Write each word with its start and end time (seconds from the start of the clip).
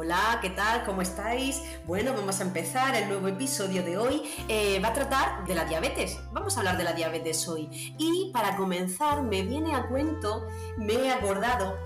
Hola, 0.00 0.38
¿qué 0.40 0.50
tal? 0.50 0.84
¿Cómo 0.84 1.02
estáis? 1.02 1.60
Bueno, 1.84 2.14
vamos 2.14 2.38
a 2.38 2.44
empezar 2.44 2.94
el 2.94 3.08
nuevo 3.08 3.26
episodio 3.26 3.82
de 3.82 3.98
hoy. 3.98 4.22
Eh, 4.46 4.78
va 4.78 4.90
a 4.90 4.92
tratar 4.92 5.44
de 5.44 5.56
la 5.56 5.64
diabetes. 5.64 6.20
Vamos 6.30 6.54
a 6.54 6.60
hablar 6.60 6.78
de 6.78 6.84
la 6.84 6.92
diabetes 6.92 7.48
hoy. 7.48 7.68
Y 7.98 8.30
para 8.32 8.56
comenzar, 8.56 9.24
me 9.24 9.42
viene 9.42 9.74
a 9.74 9.88
cuento, 9.88 10.46
me 10.76 10.92
he 10.94 11.10
acordado 11.10 11.76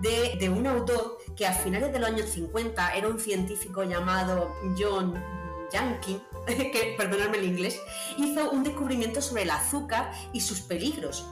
de, 0.00 0.48
un 0.48 0.66
autor 0.66 1.18
que 1.36 1.46
a 1.46 1.52
finales 1.52 1.92
de 1.92 1.98
los 1.98 2.08
años 2.08 2.30
50 2.30 2.94
era 2.94 3.06
un 3.06 3.20
científico 3.20 3.82
llamado 3.82 4.50
John 4.78 5.22
Yankee, 5.70 6.22
que 6.46 6.94
perdonadme 6.96 7.36
el 7.36 7.44
inglés, 7.44 7.78
hizo 8.16 8.50
un 8.50 8.64
descubrimiento 8.64 9.20
sobre 9.20 9.42
el 9.42 9.50
azúcar 9.50 10.10
y 10.32 10.40
sus 10.40 10.62
peligros 10.62 11.26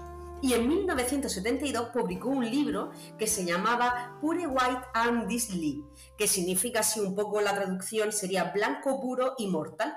y 0.46 0.55
en 0.55 0.68
1972 0.68 1.88
publicó 1.88 2.28
un 2.28 2.48
libro 2.48 2.92
que 3.18 3.27
se 3.27 3.45
llamaba 3.45 4.16
Pure 4.20 4.46
White 4.46 4.87
and 4.95 5.27
Disly, 5.27 5.82
que 6.16 6.28
significa 6.28 6.80
así 6.80 7.00
un 7.00 7.16
poco 7.16 7.41
la 7.41 7.52
traducción 7.52 8.12
sería 8.12 8.52
blanco 8.54 9.01
puro 9.01 9.34
y 9.38 9.48
mortal. 9.48 9.92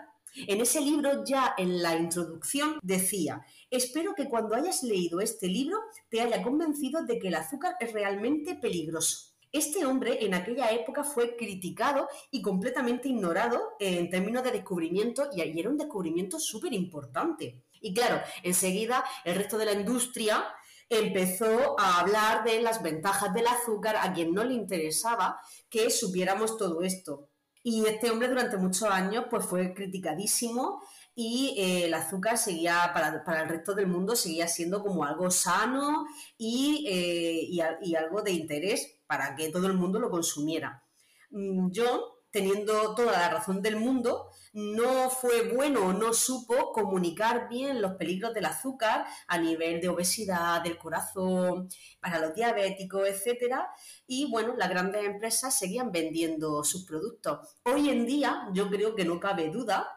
En 0.47 0.59
ese 0.59 0.81
libro 0.81 1.23
ya 1.23 1.53
en 1.55 1.83
la 1.83 1.95
introducción 1.95 2.79
decía, 2.81 3.45
espero 3.69 4.15
que 4.15 4.27
cuando 4.27 4.55
hayas 4.55 4.81
leído 4.81 5.21
este 5.21 5.47
libro 5.47 5.77
te 6.09 6.21
haya 6.21 6.41
convencido 6.41 7.03
de 7.03 7.19
que 7.19 7.27
el 7.27 7.35
azúcar 7.35 7.75
es 7.79 7.93
realmente 7.93 8.55
peligroso. 8.55 9.35
Este 9.51 9.85
hombre 9.85 10.25
en 10.25 10.33
aquella 10.33 10.71
época 10.71 11.03
fue 11.03 11.35
criticado 11.35 12.07
y 12.31 12.41
completamente 12.41 13.07
ignorado 13.07 13.59
en 13.79 14.09
términos 14.09 14.43
de 14.43 14.51
descubrimiento 14.51 15.29
y 15.31 15.41
era 15.41 15.69
un 15.69 15.77
descubrimiento 15.77 16.39
súper 16.39 16.73
importante. 16.73 17.63
Y 17.81 17.93
claro, 17.93 18.21
enseguida 18.43 19.03
el 19.23 19.35
resto 19.35 19.57
de 19.57 19.65
la 19.65 19.73
industria 19.73 20.45
empezó 20.89 21.79
a 21.79 21.99
hablar 21.99 22.43
de 22.43 22.61
las 22.61 22.81
ventajas 22.81 23.33
del 23.33 23.47
azúcar 23.47 23.95
a 23.97 24.11
quien 24.13 24.33
no 24.33 24.43
le 24.43 24.55
interesaba 24.55 25.39
que 25.69 25.89
supiéramos 25.89 26.57
todo 26.57 26.81
esto. 26.81 27.29
Y 27.61 27.85
este 27.85 28.09
hombre 28.09 28.29
durante 28.29 28.57
muchos 28.57 28.89
años 28.89 29.25
pues 29.29 29.45
fue 29.45 29.73
criticadísimo 29.73 30.81
y 31.13 31.55
eh, 31.57 31.85
el 31.85 31.93
azúcar 31.93 32.37
seguía, 32.37 32.91
para, 32.93 33.41
el 33.41 33.49
resto 33.49 33.75
del 33.75 33.87
mundo, 33.87 34.15
seguía 34.15 34.47
siendo 34.47 34.81
como 34.81 35.03
algo 35.03 35.29
sano 35.29 36.05
y, 36.37 36.85
eh, 36.89 37.77
y 37.81 37.95
algo 37.95 38.21
de 38.21 38.31
interés 38.31 38.99
para 39.05 39.35
que 39.35 39.49
todo 39.49 39.67
el 39.67 39.73
mundo 39.73 39.99
lo 39.99 40.09
consumiera. 40.09 40.83
Mm, 41.31 41.71
yo 41.71 42.18
teniendo 42.31 42.95
toda 42.95 43.11
la 43.13 43.29
razón 43.29 43.61
del 43.61 43.75
mundo, 43.75 44.29
no 44.53 45.09
fue 45.09 45.53
bueno 45.53 45.87
o 45.87 45.93
no 45.93 46.13
supo 46.13 46.71
comunicar 46.71 47.47
bien 47.49 47.81
los 47.81 47.93
peligros 47.93 48.33
del 48.33 48.45
azúcar 48.45 49.05
a 49.27 49.37
nivel 49.37 49.79
de 49.81 49.89
obesidad, 49.89 50.61
del 50.61 50.77
corazón, 50.77 51.69
para 51.99 52.19
los 52.19 52.33
diabéticos, 52.33 53.07
etcétera. 53.07 53.69
Y 54.07 54.29
bueno, 54.31 54.55
las 54.55 54.69
grandes 54.69 55.05
empresas 55.05 55.57
seguían 55.57 55.91
vendiendo 55.91 56.63
sus 56.63 56.85
productos. 56.85 57.57
Hoy 57.63 57.89
en 57.89 58.05
día, 58.05 58.49
yo 58.53 58.69
creo 58.69 58.95
que 58.95 59.05
no 59.05 59.19
cabe 59.19 59.49
duda 59.49 59.87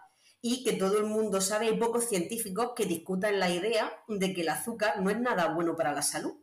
y 0.40 0.64
que 0.64 0.72
todo 0.72 0.98
el 0.98 1.04
mundo 1.04 1.40
sabe, 1.40 1.66
hay 1.66 1.76
pocos 1.78 2.08
científicos 2.08 2.72
que 2.74 2.84
discutan 2.84 3.38
la 3.38 3.48
idea 3.48 3.92
de 4.08 4.34
que 4.34 4.40
el 4.42 4.48
azúcar 4.48 5.00
no 5.00 5.08
es 5.08 5.20
nada 5.20 5.54
bueno 5.54 5.76
para 5.76 5.92
la 5.92 6.02
salud. 6.02 6.41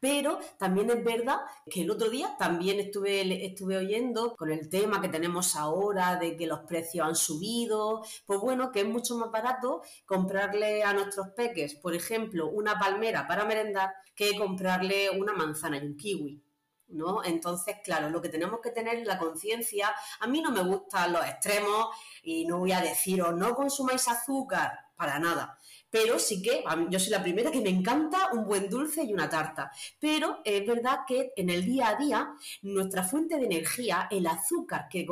Pero 0.00 0.38
también 0.58 0.90
es 0.90 1.02
verdad 1.02 1.40
que 1.68 1.82
el 1.82 1.90
otro 1.90 2.10
día 2.10 2.36
también 2.38 2.80
estuve, 2.80 3.44
estuve 3.44 3.76
oyendo 3.76 4.34
con 4.36 4.50
el 4.50 4.68
tema 4.68 5.00
que 5.00 5.08
tenemos 5.08 5.56
ahora 5.56 6.16
de 6.16 6.36
que 6.36 6.46
los 6.46 6.60
precios 6.60 7.06
han 7.06 7.16
subido, 7.16 8.02
pues 8.26 8.40
bueno, 8.40 8.70
que 8.70 8.80
es 8.80 8.86
mucho 8.86 9.16
más 9.16 9.30
barato 9.30 9.82
comprarle 10.06 10.82
a 10.82 10.92
nuestros 10.92 11.28
peques, 11.30 11.74
por 11.74 11.94
ejemplo, 11.94 12.48
una 12.48 12.78
palmera 12.78 13.26
para 13.26 13.44
merendar 13.44 13.94
que 14.14 14.36
comprarle 14.36 15.10
una 15.10 15.32
manzana 15.32 15.78
y 15.78 15.86
un 15.86 15.96
kiwi. 15.96 16.42
¿No? 16.88 17.24
Entonces, 17.24 17.76
claro, 17.82 18.10
lo 18.10 18.20
que 18.20 18.28
tenemos 18.28 18.60
que 18.60 18.70
tener 18.70 18.96
es 18.96 19.06
la 19.06 19.18
conciencia. 19.18 19.94
A 20.20 20.26
mí 20.26 20.42
no 20.42 20.50
me 20.50 20.62
gustan 20.62 21.14
los 21.14 21.24
extremos 21.24 21.86
y 22.22 22.44
no 22.44 22.58
voy 22.58 22.72
a 22.72 22.82
deciros 22.82 23.34
no 23.34 23.54
consumáis 23.54 24.06
azúcar, 24.08 24.78
para 24.94 25.18
nada 25.18 25.58
pero 25.92 26.18
sí 26.18 26.40
que 26.40 26.64
yo 26.88 26.98
soy 26.98 27.10
la 27.10 27.22
primera 27.22 27.50
que 27.50 27.60
me 27.60 27.68
encanta 27.68 28.30
un 28.32 28.46
buen 28.46 28.70
dulce 28.70 29.04
y 29.04 29.12
una 29.12 29.28
tarta. 29.28 29.70
Pero 30.00 30.38
es 30.42 30.66
verdad 30.66 31.00
que 31.06 31.34
en 31.36 31.50
el 31.50 31.66
día 31.66 31.90
a 31.90 31.96
día 31.96 32.34
nuestra 32.62 33.04
fuente 33.04 33.36
de 33.36 33.44
energía, 33.44 34.08
el 34.10 34.26
azúcar 34.26 34.88
que, 34.88 35.06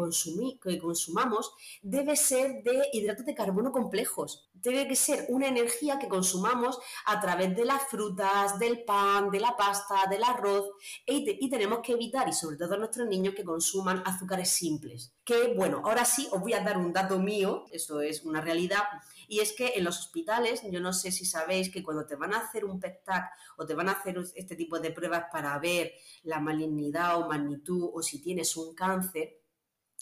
que 0.63 0.79
consumamos, 0.79 1.53
debe 1.83 2.17
ser 2.17 2.63
de 2.63 2.89
hidratos 2.95 3.27
de 3.27 3.35
carbono 3.35 3.71
complejos. 3.71 4.49
Debe 4.55 4.89
que 4.89 4.97
ser 4.97 5.27
una 5.29 5.49
energía 5.49 5.99
que 5.99 6.09
consumamos 6.09 6.79
a 7.05 7.21
través 7.21 7.55
de 7.55 7.67
las 7.67 7.83
frutas, 7.83 8.59
del 8.59 8.83
pan, 8.85 9.31
de 9.31 9.41
la 9.41 9.57
pasta, 9.59 10.07
del 10.09 10.25
arroz 10.25 10.65
y, 11.05 11.45
y 11.45 11.51
tenemos 11.51 11.81
que 11.81 11.93
evitar, 11.93 12.27
y 12.29 12.33
sobre 12.33 12.57
todo 12.57 12.75
a 12.75 12.79
nuestros 12.79 13.07
niños, 13.07 13.35
que 13.35 13.45
consuman 13.45 14.03
azúcares 14.07 14.49
simples. 14.49 15.13
Que 15.25 15.55
bueno, 15.55 15.83
ahora 15.85 16.07
sí 16.07 16.27
os 16.33 16.41
voy 16.41 16.55
a 16.55 16.61
dar 16.61 16.79
un 16.79 16.93
dato 16.93 17.19
mío, 17.19 17.67
eso 17.71 18.01
es 18.01 18.25
una 18.25 18.41
realidad 18.41 18.85
y 19.31 19.39
es 19.39 19.53
que 19.53 19.75
en 19.77 19.85
los 19.85 20.01
hospitales, 20.01 20.65
yo 20.71 20.81
no 20.81 20.93
sé 20.93 21.13
si 21.13 21.25
sabéis 21.25 21.71
que 21.71 21.83
cuando 21.83 22.07
te 22.07 22.17
van 22.17 22.35
a 22.35 22.41
hacer 22.41 22.65
un 22.65 22.81
PET-TAC 22.81 23.31
o 23.57 23.67
te 23.67 23.75
van 23.75 23.89
a 23.89 23.93
hacer 23.93 24.19
este 24.35 24.57
tipo 24.57 24.79
de 24.79 24.91
pruebas 24.91 25.25
para 25.31 25.59
ver 25.59 25.93
la 26.23 26.41
malignidad 26.41 27.19
o 27.19 27.29
magnitud 27.29 27.91
o 27.93 28.03
si 28.03 28.23
tienes 28.23 28.57
un 28.57 28.75
cáncer, 28.75 29.41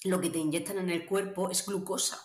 lo 0.04 0.20
que 0.20 0.30
te 0.30 0.38
inyectan 0.38 0.78
en 0.78 0.90
el 0.90 1.06
cuerpo 1.06 1.50
es 1.50 1.66
glucosa. 1.66 2.18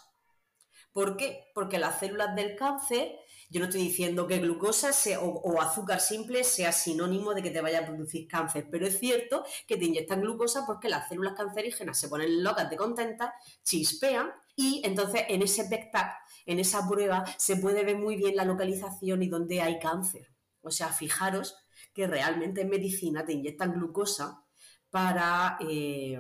¿Por 0.94 1.18
qué? 1.18 1.52
Porque 1.56 1.80
las 1.80 2.00
células 2.00 2.36
del 2.36 2.56
cáncer, 2.56 3.20
yo 3.50 3.60
no 3.60 3.66
estoy 3.66 3.82
diciendo 3.82 4.28
que 4.28 4.38
glucosa 4.38 4.92
o, 5.22 5.60
azúcar 5.60 6.00
simple 6.00 6.44
sea 6.44 6.72
sinónimo 6.72 7.34
de 7.34 7.42
que 7.42 7.50
te 7.50 7.62
vaya 7.62 7.80
a 7.80 7.86
producir 7.86 8.28
cáncer, 8.28 8.68
pero 8.70 8.86
es 8.86 9.00
cierto 9.00 9.44
que 9.68 9.76
te 9.76 9.86
inyectan 9.86 10.22
glucosa 10.22 10.66
porque 10.68 10.90
las 10.90 11.10
células 11.10 11.34
cancerígenas 11.34 12.00
se 12.00 12.10
ponen 12.10 12.44
locas 12.44 12.70
de 12.70 12.78
contentas, 12.78 13.34
chispean 13.64 14.32
y 14.56 14.84
entonces 14.86 15.24
en 15.30 15.42
ese 15.42 15.66
PET-TAC 15.66 16.14
en 16.46 16.60
esa 16.60 16.88
prueba 16.88 17.24
se 17.38 17.58
puede 17.58 17.84
ver 17.84 17.98
muy 17.98 18.16
bien 18.16 18.36
la 18.36 18.46
localización 18.46 19.24
y 19.24 19.30
dónde 19.30 19.62
hay 19.62 19.80
cáncer. 19.80 20.34
O 20.62 20.72
sea, 20.72 20.90
fijaros 20.90 21.56
que 21.94 22.08
realmente 22.08 22.62
en 22.62 22.70
medicina 22.70 23.26
te 23.26 23.34
inyectan 23.34 23.74
glucosa 23.74 24.44
para, 24.90 25.58
eh, 25.60 26.20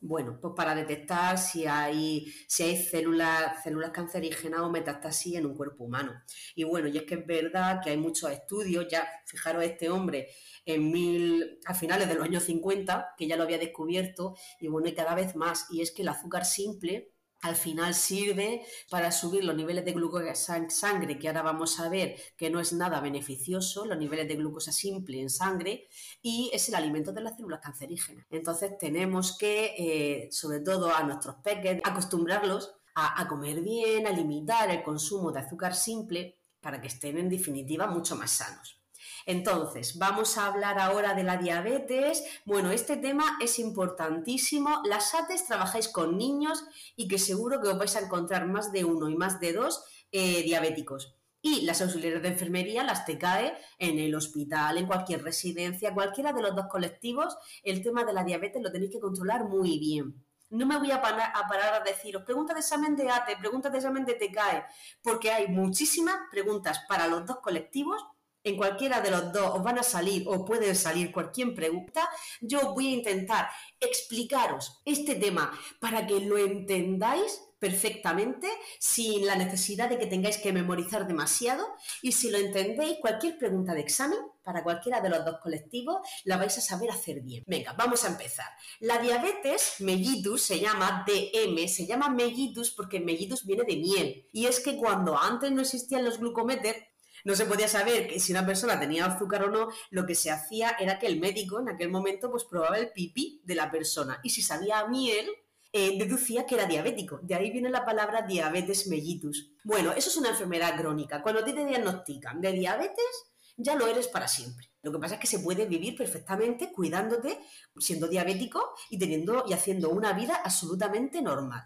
bueno, 0.00 0.38
pues 0.40 0.54
para 0.56 0.74
detectar 0.74 1.38
si 1.38 1.66
hay, 1.66 2.32
si 2.48 2.62
hay 2.62 2.76
células, 2.76 3.62
células 3.62 3.90
cancerígenas 3.90 4.60
o 4.60 4.70
metástasis 4.70 5.36
en 5.36 5.46
un 5.46 5.54
cuerpo 5.54 5.84
humano. 5.84 6.12
Y 6.54 6.64
bueno, 6.64 6.88
y 6.88 6.96
es 6.96 7.04
que 7.04 7.16
es 7.16 7.26
verdad 7.26 7.80
que 7.82 7.90
hay 7.90 7.98
muchos 7.98 8.30
estudios, 8.30 8.86
ya 8.88 9.06
fijaros 9.26 9.62
este 9.64 9.90
hombre 9.90 10.28
en 10.64 10.90
mil, 10.90 11.58
a 11.66 11.74
finales 11.74 12.08
de 12.08 12.14
los 12.14 12.24
años 12.24 12.44
50, 12.44 13.14
que 13.16 13.26
ya 13.26 13.36
lo 13.36 13.42
había 13.42 13.58
descubierto, 13.58 14.36
y 14.58 14.68
bueno, 14.68 14.88
y 14.88 14.94
cada 14.94 15.14
vez 15.14 15.36
más, 15.36 15.66
y 15.70 15.82
es 15.82 15.92
que 15.92 16.02
el 16.02 16.08
azúcar 16.08 16.44
simple 16.44 17.12
al 17.42 17.56
final 17.56 17.94
sirve 17.94 18.62
para 18.90 19.12
subir 19.12 19.44
los 19.44 19.56
niveles 19.56 19.84
de 19.84 19.92
glucosa 19.92 20.56
en 20.56 20.70
sangre, 20.70 21.18
que 21.18 21.28
ahora 21.28 21.42
vamos 21.42 21.80
a 21.80 21.88
ver 21.88 22.16
que 22.36 22.50
no 22.50 22.60
es 22.60 22.72
nada 22.72 23.00
beneficioso, 23.00 23.86
los 23.86 23.98
niveles 23.98 24.28
de 24.28 24.36
glucosa 24.36 24.72
simple 24.72 25.20
en 25.20 25.30
sangre, 25.30 25.88
y 26.22 26.50
es 26.52 26.68
el 26.68 26.74
alimento 26.74 27.12
de 27.12 27.22
las 27.22 27.36
células 27.36 27.60
cancerígenas. 27.60 28.26
Entonces 28.30 28.76
tenemos 28.78 29.36
que, 29.38 29.74
eh, 29.78 30.28
sobre 30.32 30.60
todo 30.60 30.94
a 30.94 31.02
nuestros 31.02 31.36
peques, 31.36 31.80
acostumbrarlos 31.84 32.74
a, 32.94 33.20
a 33.20 33.28
comer 33.28 33.60
bien, 33.62 34.06
a 34.06 34.10
limitar 34.10 34.70
el 34.70 34.82
consumo 34.82 35.32
de 35.32 35.40
azúcar 35.40 35.74
simple 35.74 36.38
para 36.60 36.80
que 36.80 36.88
estén 36.88 37.16
en 37.18 37.28
definitiva 37.28 37.86
mucho 37.86 38.16
más 38.16 38.32
sanos. 38.32 38.79
Entonces, 39.26 39.98
vamos 39.98 40.38
a 40.38 40.46
hablar 40.46 40.78
ahora 40.78 41.14
de 41.14 41.24
la 41.24 41.36
diabetes. 41.36 42.24
Bueno, 42.44 42.70
este 42.70 42.96
tema 42.96 43.38
es 43.40 43.58
importantísimo. 43.58 44.82
Las 44.84 45.14
ATES 45.14 45.46
trabajáis 45.46 45.88
con 45.88 46.16
niños 46.16 46.64
y 46.96 47.08
que 47.08 47.18
seguro 47.18 47.60
que 47.60 47.68
os 47.68 47.78
vais 47.78 47.96
a 47.96 48.00
encontrar 48.00 48.46
más 48.46 48.72
de 48.72 48.84
uno 48.84 49.08
y 49.08 49.16
más 49.16 49.40
de 49.40 49.52
dos 49.52 49.84
eh, 50.12 50.42
diabéticos. 50.42 51.16
Y 51.42 51.62
las 51.62 51.80
auxiliares 51.80 52.22
de 52.22 52.28
enfermería, 52.28 52.84
las 52.84 53.06
TCAE, 53.06 53.56
en 53.78 53.98
el 53.98 54.14
hospital, 54.14 54.76
en 54.76 54.86
cualquier 54.86 55.22
residencia, 55.22 55.94
cualquiera 55.94 56.32
de 56.32 56.42
los 56.42 56.54
dos 56.54 56.66
colectivos, 56.66 57.36
el 57.62 57.82
tema 57.82 58.04
de 58.04 58.12
la 58.12 58.24
diabetes 58.24 58.62
lo 58.62 58.70
tenéis 58.70 58.92
que 58.92 59.00
controlar 59.00 59.44
muy 59.44 59.78
bien. 59.78 60.22
No 60.50 60.66
me 60.66 60.78
voy 60.78 60.90
a 60.90 61.00
parar 61.00 61.32
a, 61.34 61.46
parar 61.48 61.74
a 61.74 61.84
deciros, 61.84 62.24
pregunta 62.24 62.52
de 62.52 62.60
examen 62.60 62.94
de 62.96 63.08
ATE, 63.08 63.36
pregunta 63.36 63.70
de 63.70 63.78
examen 63.78 64.04
de 64.04 64.14
TCAE, 64.14 64.64
porque 65.00 65.30
hay 65.30 65.48
muchísimas 65.48 66.16
preguntas 66.30 66.80
para 66.88 67.06
los 67.06 67.24
dos 67.24 67.38
colectivos 67.38 68.04
en 68.44 68.56
cualquiera 68.56 69.00
de 69.00 69.10
los 69.10 69.32
dos 69.32 69.56
os 69.56 69.62
van 69.62 69.78
a 69.78 69.82
salir 69.82 70.24
o 70.26 70.44
pueden 70.44 70.74
salir 70.74 71.12
cualquier 71.12 71.54
pregunta, 71.54 72.08
yo 72.40 72.74
voy 72.74 72.88
a 72.88 72.96
intentar 72.96 73.48
explicaros 73.78 74.80
este 74.84 75.14
tema 75.14 75.52
para 75.80 76.06
que 76.06 76.20
lo 76.20 76.38
entendáis 76.38 77.42
perfectamente 77.60 78.48
sin 78.78 79.26
la 79.26 79.36
necesidad 79.36 79.88
de 79.88 79.98
que 79.98 80.06
tengáis 80.06 80.38
que 80.38 80.52
memorizar 80.52 81.06
demasiado 81.06 81.66
y 82.02 82.12
si 82.12 82.30
lo 82.30 82.38
entendéis, 82.38 82.98
cualquier 83.00 83.38
pregunta 83.38 83.74
de 83.74 83.82
examen 83.82 84.18
para 84.42 84.64
cualquiera 84.64 85.00
de 85.00 85.10
los 85.10 85.24
dos 85.24 85.38
colectivos 85.40 85.98
la 86.24 86.38
vais 86.38 86.56
a 86.56 86.62
saber 86.62 86.90
hacer 86.90 87.20
bien. 87.20 87.44
Venga, 87.46 87.74
vamos 87.74 88.04
a 88.04 88.08
empezar. 88.08 88.46
La 88.80 88.98
diabetes 88.98 89.74
mellitus 89.80 90.42
se 90.42 90.58
llama 90.58 91.04
DM, 91.06 91.68
se 91.68 91.86
llama 91.86 92.08
mellitus 92.08 92.70
porque 92.70 92.98
mellitus 92.98 93.44
viene 93.44 93.64
de 93.64 93.76
miel 93.76 94.28
y 94.32 94.46
es 94.46 94.60
que 94.60 94.76
cuando 94.76 95.16
antes 95.16 95.52
no 95.52 95.60
existían 95.60 96.04
los 96.04 96.18
glucometers 96.18 96.78
no 97.24 97.34
se 97.34 97.46
podía 97.46 97.68
saber 97.68 98.08
que 98.08 98.20
si 98.20 98.32
una 98.32 98.46
persona 98.46 98.78
tenía 98.78 99.06
azúcar 99.06 99.44
o 99.44 99.50
no, 99.50 99.68
lo 99.90 100.06
que 100.06 100.14
se 100.14 100.30
hacía 100.30 100.76
era 100.78 100.98
que 100.98 101.06
el 101.06 101.20
médico 101.20 101.60
en 101.60 101.68
aquel 101.68 101.90
momento 101.90 102.30
pues 102.30 102.44
probaba 102.44 102.78
el 102.78 102.92
pipí 102.92 103.40
de 103.44 103.54
la 103.54 103.70
persona 103.70 104.20
y 104.22 104.30
si 104.30 104.42
sabía 104.42 104.80
a 104.80 104.88
miel, 104.88 105.28
eh, 105.72 105.96
deducía 105.98 106.46
que 106.46 106.56
era 106.56 106.66
diabético. 106.66 107.20
De 107.22 107.34
ahí 107.34 107.50
viene 107.50 107.70
la 107.70 107.84
palabra 107.84 108.22
diabetes 108.22 108.88
mellitus. 108.88 109.52
Bueno, 109.62 109.92
eso 109.92 110.08
es 110.10 110.16
una 110.16 110.30
enfermedad 110.30 110.76
crónica. 110.76 111.22
Cuando 111.22 111.44
te 111.44 111.52
diagnostican 111.52 112.40
de 112.40 112.52
diabetes, 112.52 113.30
ya 113.56 113.76
lo 113.76 113.86
eres 113.86 114.08
para 114.08 114.26
siempre. 114.26 114.70
Lo 114.82 114.90
que 114.90 114.98
pasa 114.98 115.14
es 115.14 115.20
que 115.20 115.26
se 115.26 115.40
puede 115.40 115.66
vivir 115.66 115.96
perfectamente 115.96 116.72
cuidándote, 116.72 117.38
siendo 117.78 118.08
diabético 118.08 118.74
y 118.88 118.98
teniendo 118.98 119.44
y 119.46 119.52
haciendo 119.52 119.90
una 119.90 120.12
vida 120.12 120.40
absolutamente 120.42 121.22
normal. 121.22 121.62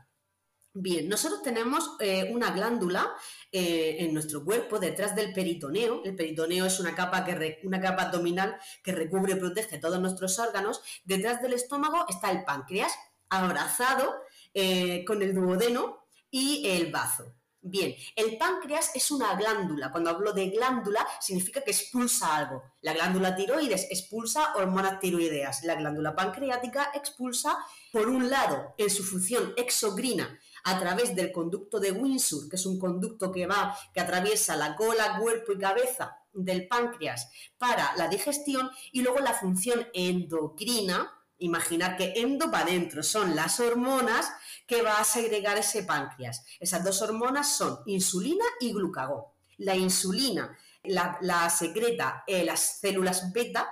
Bien, 0.76 1.08
nosotros 1.08 1.40
tenemos 1.40 1.92
eh, 2.00 2.32
una 2.32 2.50
glándula 2.50 3.14
eh, 3.52 3.98
en 4.00 4.12
nuestro 4.12 4.44
cuerpo 4.44 4.80
detrás 4.80 5.14
del 5.14 5.32
peritoneo. 5.32 6.02
El 6.04 6.16
peritoneo 6.16 6.66
es 6.66 6.80
una 6.80 6.96
capa, 6.96 7.24
que 7.24 7.60
una 7.62 7.80
capa 7.80 8.02
abdominal 8.02 8.56
que 8.82 8.90
recubre 8.90 9.34
y 9.34 9.36
protege 9.36 9.78
todos 9.78 10.00
nuestros 10.00 10.36
órganos. 10.40 10.82
Detrás 11.04 11.40
del 11.40 11.52
estómago 11.52 12.04
está 12.08 12.32
el 12.32 12.42
páncreas, 12.42 12.92
abrazado 13.28 14.16
eh, 14.52 15.04
con 15.04 15.22
el 15.22 15.32
duodeno 15.32 16.08
y 16.28 16.66
el 16.66 16.90
bazo. 16.90 17.32
Bien, 17.66 17.94
el 18.14 18.36
páncreas 18.36 18.90
es 18.94 19.10
una 19.10 19.36
glándula. 19.36 19.90
Cuando 19.90 20.10
hablo 20.10 20.34
de 20.34 20.50
glándula, 20.50 21.06
significa 21.18 21.62
que 21.62 21.70
expulsa 21.70 22.36
algo. 22.36 22.62
La 22.82 22.92
glándula 22.92 23.34
tiroides 23.34 23.86
expulsa 23.90 24.54
hormonas 24.56 25.00
tiroideas. 25.00 25.64
La 25.64 25.74
glándula 25.74 26.14
pancreática 26.14 26.90
expulsa, 26.92 27.56
por 27.90 28.10
un 28.10 28.28
lado, 28.28 28.74
en 28.76 28.90
su 28.90 29.02
función 29.02 29.54
exocrina, 29.56 30.38
a 30.64 30.78
través 30.78 31.14
del 31.14 31.32
conducto 31.32 31.78
de 31.78 31.92
Windsor, 31.92 32.48
que 32.48 32.56
es 32.56 32.66
un 32.66 32.78
conducto 32.78 33.30
que 33.30 33.46
va, 33.46 33.76
que 33.92 34.00
atraviesa 34.00 34.56
la 34.56 34.76
cola, 34.76 35.18
cuerpo 35.20 35.52
y 35.52 35.58
cabeza 35.58 36.18
del 36.32 36.66
páncreas 36.66 37.30
para 37.58 37.94
la 37.96 38.08
digestión, 38.08 38.70
y 38.92 39.02
luego 39.02 39.20
la 39.20 39.34
función 39.34 39.86
endocrina, 39.94 41.12
imaginar 41.38 41.96
que 41.96 42.14
endo 42.16 42.50
para 42.50 42.64
adentro 42.64 43.02
son 43.02 43.36
las 43.36 43.60
hormonas 43.60 44.32
que 44.66 44.82
va 44.82 44.98
a 44.98 45.04
segregar 45.04 45.58
ese 45.58 45.82
páncreas. 45.82 46.44
Esas 46.58 46.82
dos 46.82 47.02
hormonas 47.02 47.56
son 47.56 47.80
insulina 47.86 48.44
y 48.60 48.72
glucagón. 48.72 49.24
La 49.58 49.76
insulina 49.76 50.56
la, 50.84 51.50
secreta 51.50 52.24
en 52.26 52.46
las 52.46 52.78
células 52.80 53.32
beta 53.32 53.68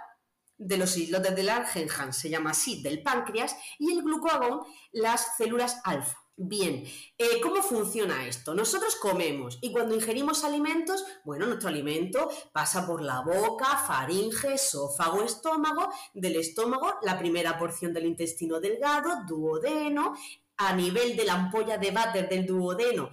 de 0.56 0.76
los 0.76 0.96
islotes 0.96 1.34
del 1.34 1.46
Langerhans, 1.46 2.16
se 2.16 2.30
llama 2.30 2.50
así, 2.50 2.82
del 2.82 3.02
páncreas, 3.02 3.56
y 3.78 3.92
el 3.92 4.02
glucagón 4.02 4.60
las 4.92 5.36
células 5.36 5.80
alfa. 5.84 6.21
Bien, 6.36 6.84
eh, 7.18 7.40
¿cómo 7.42 7.62
funciona 7.62 8.26
esto? 8.26 8.54
Nosotros 8.54 8.96
comemos 8.96 9.58
y 9.60 9.70
cuando 9.70 9.94
ingerimos 9.94 10.44
alimentos, 10.44 11.04
bueno, 11.24 11.46
nuestro 11.46 11.68
alimento 11.68 12.30
pasa 12.52 12.86
por 12.86 13.02
la 13.02 13.20
boca, 13.20 13.76
faringe, 13.86 14.54
esófago, 14.54 15.22
estómago, 15.22 15.88
del 16.14 16.36
estómago 16.36 16.94
la 17.02 17.18
primera 17.18 17.58
porción 17.58 17.92
del 17.92 18.06
intestino 18.06 18.60
delgado, 18.60 19.24
duodeno, 19.28 20.14
a 20.56 20.74
nivel 20.74 21.16
de 21.16 21.24
la 21.24 21.34
ampolla 21.34 21.76
de 21.76 21.90
váter 21.90 22.28
del 22.28 22.46
duodeno, 22.46 23.10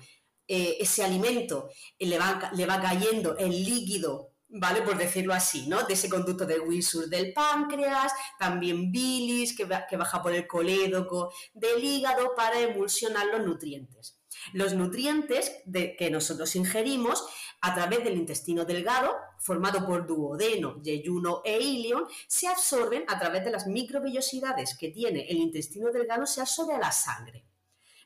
eh, 0.48 0.78
ese 0.80 1.04
alimento 1.04 1.70
le 2.00 2.18
va, 2.18 2.52
le 2.56 2.66
va 2.66 2.82
cayendo 2.82 3.38
el 3.38 3.52
líquido 3.52 4.29
¿vale? 4.50 4.82
Por 4.82 4.98
decirlo 4.98 5.34
así, 5.34 5.68
¿no? 5.68 5.84
De 5.84 5.94
ese 5.94 6.10
conducto 6.10 6.46
de 6.46 6.60
Wilson 6.60 7.10
del 7.10 7.34
páncreas, 7.34 8.12
también 8.38 8.92
bilis 8.92 9.56
que, 9.56 9.66
baja 9.66 10.22
por 10.22 10.34
el 10.34 10.48
colédoco 10.48 11.32
del 11.54 11.84
hígado 11.84 12.34
para 12.36 12.60
emulsionar 12.60 13.28
los 13.28 13.46
nutrientes. 13.46 14.18
Los 14.54 14.74
nutrientes 14.74 15.52
que 15.98 16.10
nosotros 16.12 16.56
ingerimos 16.56 17.26
a 17.62 17.74
través 17.74 18.04
del 18.04 18.18
intestino 18.18 18.64
delgado, 18.64 19.16
formado 19.40 19.86
por 19.86 20.08
duodeno, 20.08 20.82
yeyuno 20.82 21.42
e 21.44 21.60
ilion, 21.60 22.06
se 22.28 22.48
absorben 22.48 23.04
a 23.08 23.20
través 23.20 23.44
de 23.44 23.52
las 23.52 23.68
microvellosidades 23.68 24.78
que 24.78 24.90
tiene 24.90 25.28
el 25.30 25.38
intestino 25.38 25.92
delgado, 25.92 26.26
se 26.26 26.42
absorbe 26.42 26.76
a 26.76 26.80
la 26.80 26.92
sangre. 26.92 27.49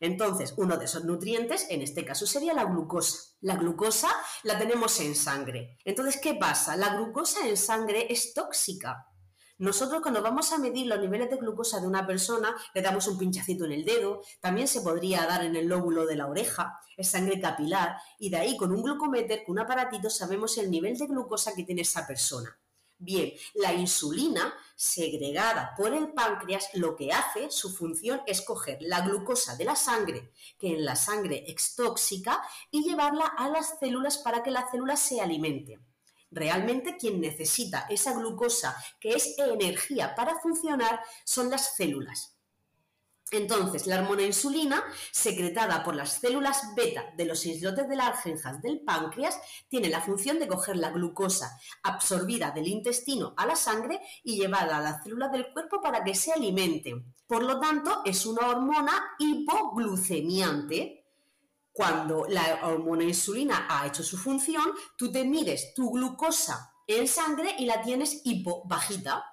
Entonces, 0.04 0.54
uno 0.58 0.76
de 0.76 0.84
esos 0.84 1.06
nutrientes, 1.06 1.66
en 1.70 1.82
este 1.82 2.04
caso, 2.04 2.26
sería 2.26 2.54
la 2.54 2.66
glucosa. 2.66 3.38
La 3.40 3.56
glucosa 3.56 4.10
la 4.44 4.60
tenemos 4.60 5.00
en 5.00 5.16
sangre. 5.16 5.78
Entonces, 5.86 6.20
¿qué 6.22 6.36
pasa? 6.36 6.76
La 6.76 6.94
glucosa 6.94 7.48
en 7.48 7.56
sangre 7.56 8.12
es 8.12 8.34
tóxica. 8.34 9.08
Nosotros 9.60 10.02
cuando 10.02 10.22
vamos 10.22 10.52
a 10.52 10.58
medir 10.58 10.88
los 10.88 11.00
niveles 11.00 11.30
de 11.30 11.38
glucosa 11.38 11.80
de 11.80 11.88
una 11.88 12.06
persona, 12.06 12.54
le 12.74 12.82
damos 12.82 13.08
un 13.08 13.18
pinchacito 13.18 13.64
en 13.64 13.72
el 13.72 13.86
dedo, 13.86 14.22
también 14.42 14.68
se 14.68 14.82
podría 14.82 15.26
dar 15.26 15.46
en 15.46 15.56
el 15.56 15.68
lóbulo 15.68 16.06
de 16.06 16.18
la 16.18 16.28
oreja, 16.28 16.78
es 16.98 17.08
sangre 17.08 17.40
capilar, 17.40 17.96
y 18.20 18.30
de 18.30 18.36
ahí 18.36 18.58
con 18.58 18.74
un 18.74 18.84
glucómetro, 18.84 19.38
con 19.46 19.54
un 19.54 19.60
aparatito, 19.60 20.10
sabemos 20.10 20.58
el 20.58 20.70
nivel 20.70 20.98
de 20.98 21.08
glucosa 21.08 21.54
que 21.56 21.64
tiene 21.64 21.84
esa 21.84 22.06
persona. 22.06 22.60
Bien, 23.06 23.34
la 23.56 23.74
insulina 23.74 24.54
segregada 24.78 25.74
por 25.76 25.94
el 25.94 26.14
páncreas 26.14 26.70
lo 26.76 26.96
que 26.96 27.12
hace, 27.12 27.52
su 27.52 27.76
función 27.76 28.22
es 28.26 28.40
coger 28.40 28.78
la 28.80 29.02
glucosa 29.02 29.58
de 29.58 29.66
la 29.66 29.76
sangre, 29.76 30.32
que 30.58 30.68
en 30.68 30.86
la 30.86 30.96
sangre 30.96 31.44
es 31.46 31.76
tóxica, 31.76 32.42
y 32.72 32.82
llevarla 32.82 33.26
a 33.26 33.50
las 33.50 33.78
células 33.78 34.20
para 34.20 34.42
que 34.42 34.52
las 34.52 34.72
células 34.72 35.02
se 35.02 35.20
alimenten. 35.20 35.86
Realmente 36.32 36.96
quien 36.96 37.20
necesita 37.20 37.88
esa 37.90 38.14
glucosa, 38.14 38.82
que 39.02 39.10
es 39.10 39.38
energía 39.38 40.16
para 40.16 40.40
funcionar, 40.40 41.02
son 41.26 41.50
las 41.50 41.76
células. 41.76 42.33
Entonces, 43.34 43.88
la 43.88 43.98
hormona 43.98 44.22
insulina, 44.22 44.84
secretada 45.12 45.84
por 45.84 45.96
las 45.96 46.20
células 46.20 46.76
beta 46.76 47.12
de 47.18 47.26
los 47.26 47.44
islotes 47.48 47.90
de 47.90 47.96
las 47.96 48.10
algenjas 48.10 48.62
del 48.62 48.82
páncreas, 48.82 49.40
tiene 49.68 49.90
la 49.90 50.02
función 50.02 50.38
de 50.38 50.48
coger 50.48 50.78
la 50.78 50.92
glucosa 50.92 51.58
absorbida 51.82 52.52
del 52.52 52.68
intestino 52.68 53.34
a 53.36 53.48
la 53.48 53.56
sangre 53.56 54.00
y 54.24 54.38
llevarla 54.38 54.78
a 54.78 54.82
las 54.82 55.04
células 55.04 55.32
del 55.32 55.52
cuerpo 55.52 55.82
para 55.82 56.04
que 56.04 56.14
se 56.14 56.32
alimenten. 56.32 57.12
Por 57.26 57.42
lo 57.42 57.60
tanto, 57.60 58.04
es 58.06 58.24
una 58.28 58.50
hormona 58.50 59.04
hipoglucemiante. 59.18 61.08
Cuando 61.72 62.28
la 62.30 62.60
hormona 62.68 63.04
insulina 63.04 63.66
ha 63.68 63.88
hecho 63.88 64.04
su 64.04 64.16
función, 64.16 64.74
tú 64.96 65.12
te 65.12 65.26
mides 65.26 65.74
tu 65.74 65.90
glucosa 65.90 66.72
en 66.86 67.08
sangre 67.08 67.56
y 67.58 67.66
la 67.66 67.82
tienes 67.82 68.22
hipobajita. 68.26 69.26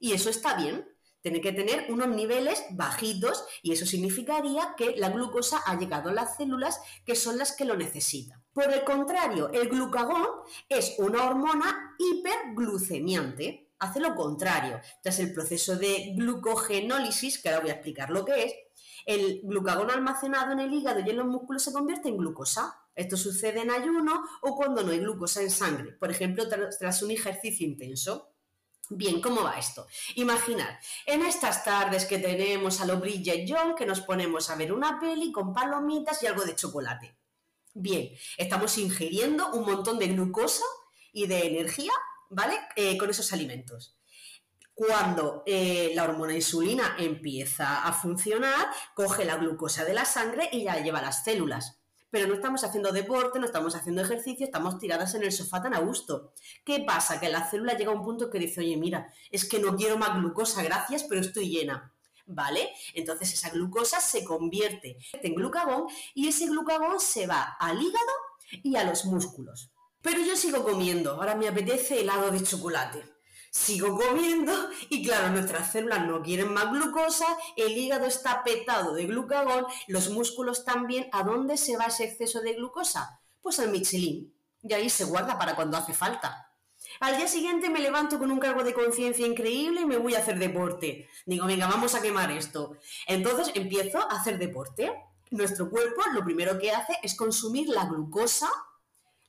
Y 0.00 0.12
eso 0.12 0.28
está 0.28 0.54
bien, 0.54 0.84
tiene 1.20 1.40
que 1.40 1.52
tener 1.52 1.90
unos 1.90 2.08
niveles 2.08 2.64
bajitos 2.70 3.44
y 3.62 3.72
eso 3.72 3.86
significaría 3.86 4.74
que 4.76 4.96
la 4.96 5.10
glucosa 5.10 5.62
ha 5.66 5.78
llegado 5.78 6.10
a 6.10 6.14
las 6.14 6.36
células 6.36 6.80
que 7.04 7.16
son 7.16 7.38
las 7.38 7.52
que 7.52 7.64
lo 7.64 7.76
necesitan. 7.76 8.42
Por 8.52 8.72
el 8.72 8.84
contrario, 8.84 9.50
el 9.52 9.68
glucagón 9.68 10.26
es 10.68 10.94
una 10.98 11.24
hormona 11.24 11.96
hiperglucemiante. 11.98 13.70
Hace 13.78 14.00
lo 14.00 14.14
contrario. 14.16 14.80
Tras 15.02 15.20
el 15.20 15.32
proceso 15.32 15.76
de 15.76 16.14
glucogenólisis, 16.16 17.40
que 17.40 17.48
ahora 17.48 17.60
voy 17.60 17.70
a 17.70 17.74
explicar 17.74 18.10
lo 18.10 18.24
que 18.24 18.44
es, 18.44 18.54
el 19.06 19.40
glucagón 19.44 19.90
almacenado 19.90 20.52
en 20.52 20.60
el 20.60 20.72
hígado 20.72 21.00
y 21.00 21.10
en 21.10 21.16
los 21.16 21.26
músculos 21.26 21.62
se 21.62 21.72
convierte 21.72 22.08
en 22.08 22.16
glucosa. 22.16 22.80
Esto 22.94 23.16
sucede 23.16 23.60
en 23.60 23.70
ayuno 23.70 24.24
o 24.42 24.56
cuando 24.56 24.82
no 24.82 24.90
hay 24.90 24.98
glucosa 24.98 25.40
en 25.40 25.50
sangre, 25.50 25.92
por 25.92 26.10
ejemplo, 26.10 26.44
tras 26.48 27.02
un 27.02 27.12
ejercicio 27.12 27.66
intenso. 27.66 28.32
Bien, 28.90 29.20
¿cómo 29.20 29.42
va 29.42 29.58
esto? 29.58 29.86
Imaginar, 30.14 30.80
en 31.04 31.22
estas 31.22 31.62
tardes 31.62 32.06
que 32.06 32.18
tenemos 32.18 32.80
a 32.80 32.86
lo 32.86 32.98
Bridget 32.98 33.44
John, 33.46 33.74
que 33.76 33.84
nos 33.84 34.00
ponemos 34.00 34.48
a 34.48 34.56
ver 34.56 34.72
una 34.72 34.98
peli 34.98 35.30
con 35.30 35.52
palomitas 35.52 36.22
y 36.22 36.26
algo 36.26 36.42
de 36.44 36.56
chocolate. 36.56 37.14
Bien, 37.74 38.10
estamos 38.38 38.78
ingiriendo 38.78 39.52
un 39.52 39.66
montón 39.66 39.98
de 39.98 40.08
glucosa 40.08 40.64
y 41.12 41.26
de 41.26 41.46
energía, 41.46 41.92
¿vale? 42.30 42.58
Eh, 42.76 42.96
con 42.96 43.10
esos 43.10 43.30
alimentos. 43.34 43.98
Cuando 44.72 45.42
eh, 45.44 45.92
la 45.94 46.04
hormona 46.04 46.34
insulina 46.34 46.96
empieza 46.98 47.86
a 47.86 47.92
funcionar, 47.92 48.68
coge 48.94 49.26
la 49.26 49.36
glucosa 49.36 49.84
de 49.84 49.92
la 49.92 50.06
sangre 50.06 50.48
y 50.50 50.62
la 50.62 50.80
lleva 50.80 51.00
a 51.00 51.02
las 51.02 51.24
células 51.24 51.77
pero 52.10 52.26
no 52.26 52.34
estamos 52.34 52.64
haciendo 52.64 52.92
deporte, 52.92 53.38
no 53.38 53.46
estamos 53.46 53.74
haciendo 53.74 54.02
ejercicio, 54.02 54.46
estamos 54.46 54.78
tiradas 54.78 55.14
en 55.14 55.22
el 55.22 55.32
sofá 55.32 55.62
tan 55.62 55.74
a 55.74 55.80
gusto. 55.80 56.32
¿Qué 56.64 56.80
pasa? 56.80 57.20
Que 57.20 57.28
la 57.28 57.48
célula 57.48 57.74
llega 57.74 57.90
a 57.90 57.94
un 57.94 58.04
punto 58.04 58.30
que 58.30 58.38
dice, 58.38 58.60
oye, 58.60 58.76
mira, 58.76 59.12
es 59.30 59.48
que 59.48 59.58
no 59.58 59.76
quiero 59.76 59.98
más 59.98 60.16
glucosa, 60.18 60.62
gracias, 60.62 61.04
pero 61.04 61.20
estoy 61.20 61.48
llena. 61.48 61.92
¿Vale? 62.30 62.68
Entonces 62.92 63.32
esa 63.32 63.48
glucosa 63.48 64.00
se 64.00 64.22
convierte 64.22 64.98
en 65.14 65.34
glucagón 65.34 65.86
y 66.14 66.28
ese 66.28 66.46
glucagón 66.46 67.00
se 67.00 67.26
va 67.26 67.56
al 67.58 67.80
hígado 67.80 68.12
y 68.50 68.76
a 68.76 68.84
los 68.84 69.06
músculos. 69.06 69.70
Pero 70.02 70.20
yo 70.20 70.36
sigo 70.36 70.62
comiendo, 70.62 71.12
ahora 71.12 71.34
me 71.34 71.48
apetece 71.48 72.00
helado 72.02 72.30
de 72.30 72.42
chocolate 72.42 73.17
sigo 73.58 73.98
comiendo 73.98 74.52
y 74.88 75.04
claro, 75.04 75.30
nuestras 75.30 75.72
células 75.72 76.06
no 76.06 76.22
quieren 76.22 76.52
más 76.52 76.70
glucosa, 76.70 77.26
el 77.56 77.76
hígado 77.76 78.06
está 78.06 78.44
petado 78.44 78.94
de 78.94 79.06
glucagón, 79.06 79.66
los 79.88 80.10
músculos 80.10 80.64
también. 80.64 81.08
¿A 81.12 81.22
dónde 81.22 81.56
se 81.56 81.76
va 81.76 81.86
ese 81.86 82.04
exceso 82.04 82.40
de 82.40 82.54
glucosa? 82.54 83.20
Pues 83.40 83.58
al 83.58 83.70
Michelin. 83.70 84.32
Y 84.62 84.72
ahí 84.72 84.88
se 84.88 85.04
guarda 85.04 85.38
para 85.38 85.56
cuando 85.56 85.76
hace 85.76 85.92
falta. 85.92 86.52
Al 87.00 87.16
día 87.16 87.28
siguiente 87.28 87.68
me 87.68 87.80
levanto 87.80 88.18
con 88.18 88.30
un 88.30 88.38
cargo 88.38 88.64
de 88.64 88.72
conciencia 88.72 89.26
increíble 89.26 89.82
y 89.82 89.86
me 89.86 89.98
voy 89.98 90.14
a 90.14 90.20
hacer 90.20 90.38
deporte. 90.38 91.08
Digo, 91.26 91.46
venga, 91.46 91.66
vamos 91.66 91.94
a 91.94 92.02
quemar 92.02 92.30
esto. 92.30 92.76
Entonces 93.06 93.50
empiezo 93.54 93.98
a 93.98 94.16
hacer 94.16 94.38
deporte. 94.38 94.92
Nuestro 95.30 95.68
cuerpo 95.68 96.02
lo 96.12 96.24
primero 96.24 96.58
que 96.58 96.70
hace 96.70 96.96
es 97.02 97.14
consumir 97.14 97.68
la 97.68 97.84
glucosa 97.84 98.48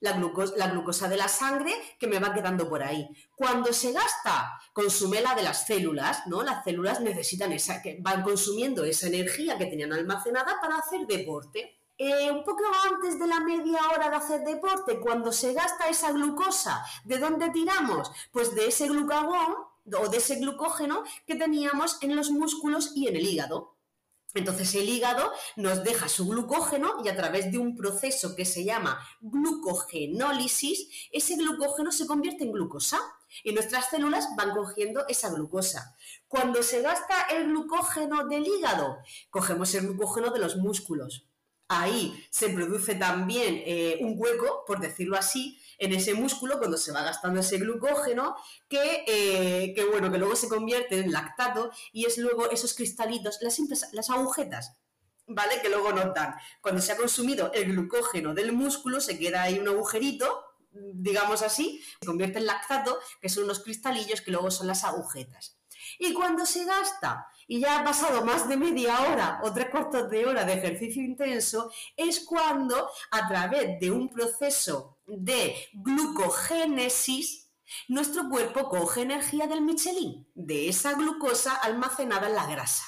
la 0.02 0.14
glucosa, 0.14 1.10
de 1.10 1.18
la 1.18 1.28
sangre 1.28 1.74
que 2.00 2.08
me 2.08 2.20
va 2.20 2.34
quedando 2.34 2.70
por 2.70 2.84
ahí. 2.84 3.08
Cuando 3.36 3.74
se 3.74 3.92
gasta, 3.92 4.60
consume 4.74 5.22
la 5.22 5.36
de 5.36 5.44
las 5.44 5.66
células, 5.66 6.26
¿no? 6.28 6.44
Las 6.44 6.64
células 6.64 7.02
necesitan 7.02 7.52
esa, 7.52 7.82
que 7.82 7.98
van 8.00 8.24
consumiendo 8.24 8.84
esa 8.84 9.08
energía 9.08 9.58
que 9.58 9.66
tenían 9.66 9.94
almacenada 9.94 10.60
para 10.62 10.78
hacer 10.78 11.06
deporte. 11.08 11.76
Eh, 11.98 12.32
un 12.32 12.46
poco 12.46 12.64
antes 12.90 13.20
de 13.20 13.28
la 13.28 13.42
media 13.42 13.80
hora 13.94 14.10
de 14.10 14.16
hacer 14.16 14.42
deporte, 14.46 15.00
cuando 15.02 15.34
se 15.34 15.54
gasta 15.54 15.90
esa 15.90 16.12
glucosa, 16.14 16.86
¿de 17.04 17.18
dónde 17.18 17.50
tiramos? 17.50 18.10
Pues 18.32 18.56
de 18.56 18.68
ese 18.68 18.88
glucagón 18.88 19.56
o 19.98 20.08
de 20.08 20.18
ese 20.18 20.36
glucógeno 20.36 21.04
que 21.28 21.36
teníamos 21.36 21.98
en 22.02 22.16
los 22.16 22.32
músculos 22.32 22.94
y 22.96 23.08
en 23.08 23.18
el 23.18 23.26
hígado. 23.26 23.79
Entonces 24.36 24.76
el 24.76 24.88
hígado 24.88 25.32
nos 25.56 25.84
deja 25.84 26.08
su 26.08 26.28
glucógeno 26.28 26.98
y 27.04 27.10
a 27.10 27.16
través 27.16 27.52
de 27.52 27.58
un 27.58 27.76
proceso 27.76 28.36
que 28.36 28.46
se 28.46 28.64
llama 28.64 29.00
glucogenólisis, 29.22 31.10
ese 31.12 31.36
glucógeno 31.36 31.92
se 31.92 32.06
convierte 32.06 32.44
en 32.44 32.52
glucosa 32.52 33.00
y 33.44 33.54
nuestras 33.54 33.90
células 33.90 34.28
van 34.38 34.52
cogiendo 34.52 35.08
esa 35.08 35.30
glucosa. 35.30 35.96
Cuando 36.28 36.62
se 36.62 36.82
gasta 36.82 37.24
el 37.32 37.48
glucógeno 37.48 38.28
del 38.28 38.46
hígado, 38.46 39.00
cogemos 39.32 39.74
el 39.74 39.88
glucógeno 39.88 40.30
de 40.32 40.40
los 40.40 40.58
músculos. 40.58 41.26
Ahí 41.68 42.26
se 42.32 42.50
produce 42.50 42.96
también 42.96 43.62
eh, 43.66 44.00
un 44.02 44.16
hueco, 44.18 44.64
por 44.66 44.80
decirlo 44.80 45.18
así, 45.18 45.60
en 45.80 45.94
ese 45.94 46.14
músculo 46.14 46.60
cuando 46.60 46.78
se 46.78 46.92
va 46.92 47.02
gastando 47.02 47.40
ese 47.40 47.58
glucógeno 47.58 48.36
que, 48.68 49.06
eh, 49.08 49.74
que, 49.74 49.86
bueno, 49.86 50.12
que 50.12 50.18
luego 50.18 50.36
se 50.36 50.50
convierte 50.50 51.00
en 51.00 51.12
lactato 51.12 51.72
y 51.92 52.06
es 52.06 52.18
luego 52.18 52.50
esos 52.52 52.74
cristalitos, 52.76 53.40
las, 53.42 53.58
las 53.94 54.10
agujetas, 54.10 54.76
¿vale? 55.26 55.62
Que 55.62 55.70
luego 55.70 55.94
notan. 55.94 56.36
Cuando 56.62 56.82
se 56.82 56.92
ha 56.92 56.98
consumido 56.98 57.52
el 57.54 57.72
glucógeno 57.72 58.34
del 58.34 58.52
músculo, 58.52 59.00
se 59.00 59.18
queda 59.18 59.44
ahí 59.44 59.58
un 59.58 59.70
agujerito, 59.70 60.46
digamos 60.72 61.42
así, 61.42 61.82
se 62.00 62.06
convierte 62.06 62.40
en 62.40 62.46
lactato, 62.46 63.00
que 63.22 63.30
son 63.30 63.46
unos 63.46 63.64
cristalillos 63.64 64.22
que 64.22 64.32
luego 64.32 64.52
son 64.52 64.68
las 64.68 64.84
agujetas. 64.84 65.58
Y 65.98 66.14
cuando 66.14 66.46
se 66.46 66.66
gasta 66.66 67.28
y 67.48 67.60
ya 67.60 67.80
ha 67.80 67.84
pasado 67.84 68.24
más 68.24 68.48
de 68.48 68.58
media 68.58 69.02
hora 69.02 69.40
o 69.44 69.52
tres 69.52 69.70
cuartos 69.70 70.10
de 70.10 70.26
hora 70.26 70.46
de 70.46 70.54
ejercicio 70.54 71.02
intenso, 71.02 71.72
es 71.96 72.20
cuando 72.20 72.90
a 73.12 73.28
través 73.28 73.80
de 73.80 73.90
un 73.90 74.10
proceso 74.10 74.99
de 75.10 75.56
glucogénesis, 75.74 77.52
nuestro 77.88 78.30
cuerpo 78.30 78.70
coge 78.70 79.02
energía 79.02 79.48
del 79.48 79.62
Michelin, 79.62 80.28
de 80.34 80.70
esa 80.70 80.94
glucosa 80.94 81.56
almacenada 81.56 82.28
en 82.28 82.36
la 82.36 82.48
grasa. 82.48 82.84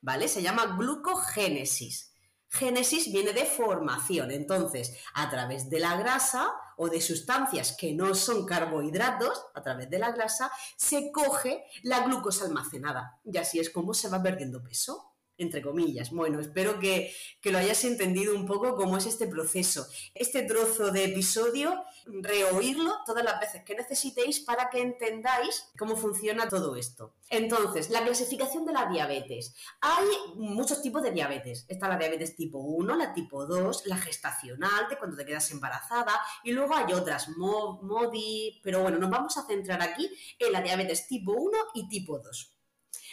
¿Vale? 0.00 0.28
Se 0.28 0.42
llama 0.42 0.76
glucogénesis. 0.76 2.12
Génesis 2.48 3.10
viene 3.10 3.32
de 3.32 3.46
formación, 3.46 4.30
entonces, 4.30 4.96
a 5.14 5.28
través 5.28 5.68
de 5.70 5.80
la 5.80 5.96
grasa 5.96 6.52
o 6.76 6.88
de 6.88 7.00
sustancias 7.00 7.76
que 7.76 7.94
no 7.94 8.14
son 8.14 8.46
carbohidratos, 8.46 9.46
a 9.54 9.62
través 9.62 9.90
de 9.90 9.98
la 9.98 10.12
grasa, 10.12 10.52
se 10.76 11.10
coge 11.10 11.64
la 11.82 12.00
glucosa 12.00 12.44
almacenada. 12.44 13.18
Y 13.24 13.38
así 13.38 13.58
es 13.58 13.70
como 13.70 13.94
se 13.94 14.08
va 14.08 14.22
perdiendo 14.22 14.62
peso 14.62 15.13
entre 15.38 15.62
comillas. 15.62 16.10
Bueno, 16.10 16.40
espero 16.40 16.78
que, 16.78 17.14
lo 17.44 17.58
hayas 17.58 17.84
entendido 17.84 18.34
un 18.34 18.46
poco 18.46 18.74
cómo 18.74 18.96
es 18.96 19.06
este 19.06 19.26
proceso. 19.26 19.86
Este 20.14 20.42
trozo 20.42 20.90
de 20.90 21.04
episodio, 21.04 21.84
reoírlo 22.06 22.92
todas 23.06 23.24
las 23.24 23.38
veces 23.38 23.62
que 23.64 23.74
necesitéis 23.74 24.40
para 24.40 24.70
que 24.70 24.80
entendáis 24.80 25.70
cómo 25.78 25.96
funciona 25.96 26.48
todo 26.48 26.74
esto. 26.76 27.14
Entonces, 27.30 27.90
la 27.90 28.04
clasificación 28.04 28.64
de 28.64 28.72
la 28.72 28.86
diabetes. 28.86 29.54
Hay 29.80 30.06
muchos 30.36 30.82
tipos 30.82 31.02
de 31.02 31.12
diabetes. 31.12 31.64
Está 31.68 31.88
la 31.88 31.98
diabetes 31.98 32.34
tipo 32.34 32.58
1, 32.58 32.96
la 32.96 33.12
tipo 33.12 33.46
2, 33.46 33.86
la 33.86 33.96
gestacional, 33.96 34.88
de 34.88 34.98
cuando 34.98 35.16
te 35.16 35.24
quedas 35.24 35.50
embarazada, 35.50 36.12
y 36.42 36.52
luego 36.52 36.74
hay 36.74 36.92
otras, 36.92 37.28
MODI, 37.36 38.60
pero 38.62 38.82
bueno, 38.82 38.98
nos 38.98 39.10
vamos 39.10 39.36
a 39.36 39.46
centrar 39.46 39.82
aquí 39.82 40.10
en 40.38 40.52
la 40.52 40.62
diabetes 40.62 41.06
tipo 41.06 41.32
1 41.32 41.58
y 41.74 41.88
tipo 41.88 42.18
2. 42.18 42.53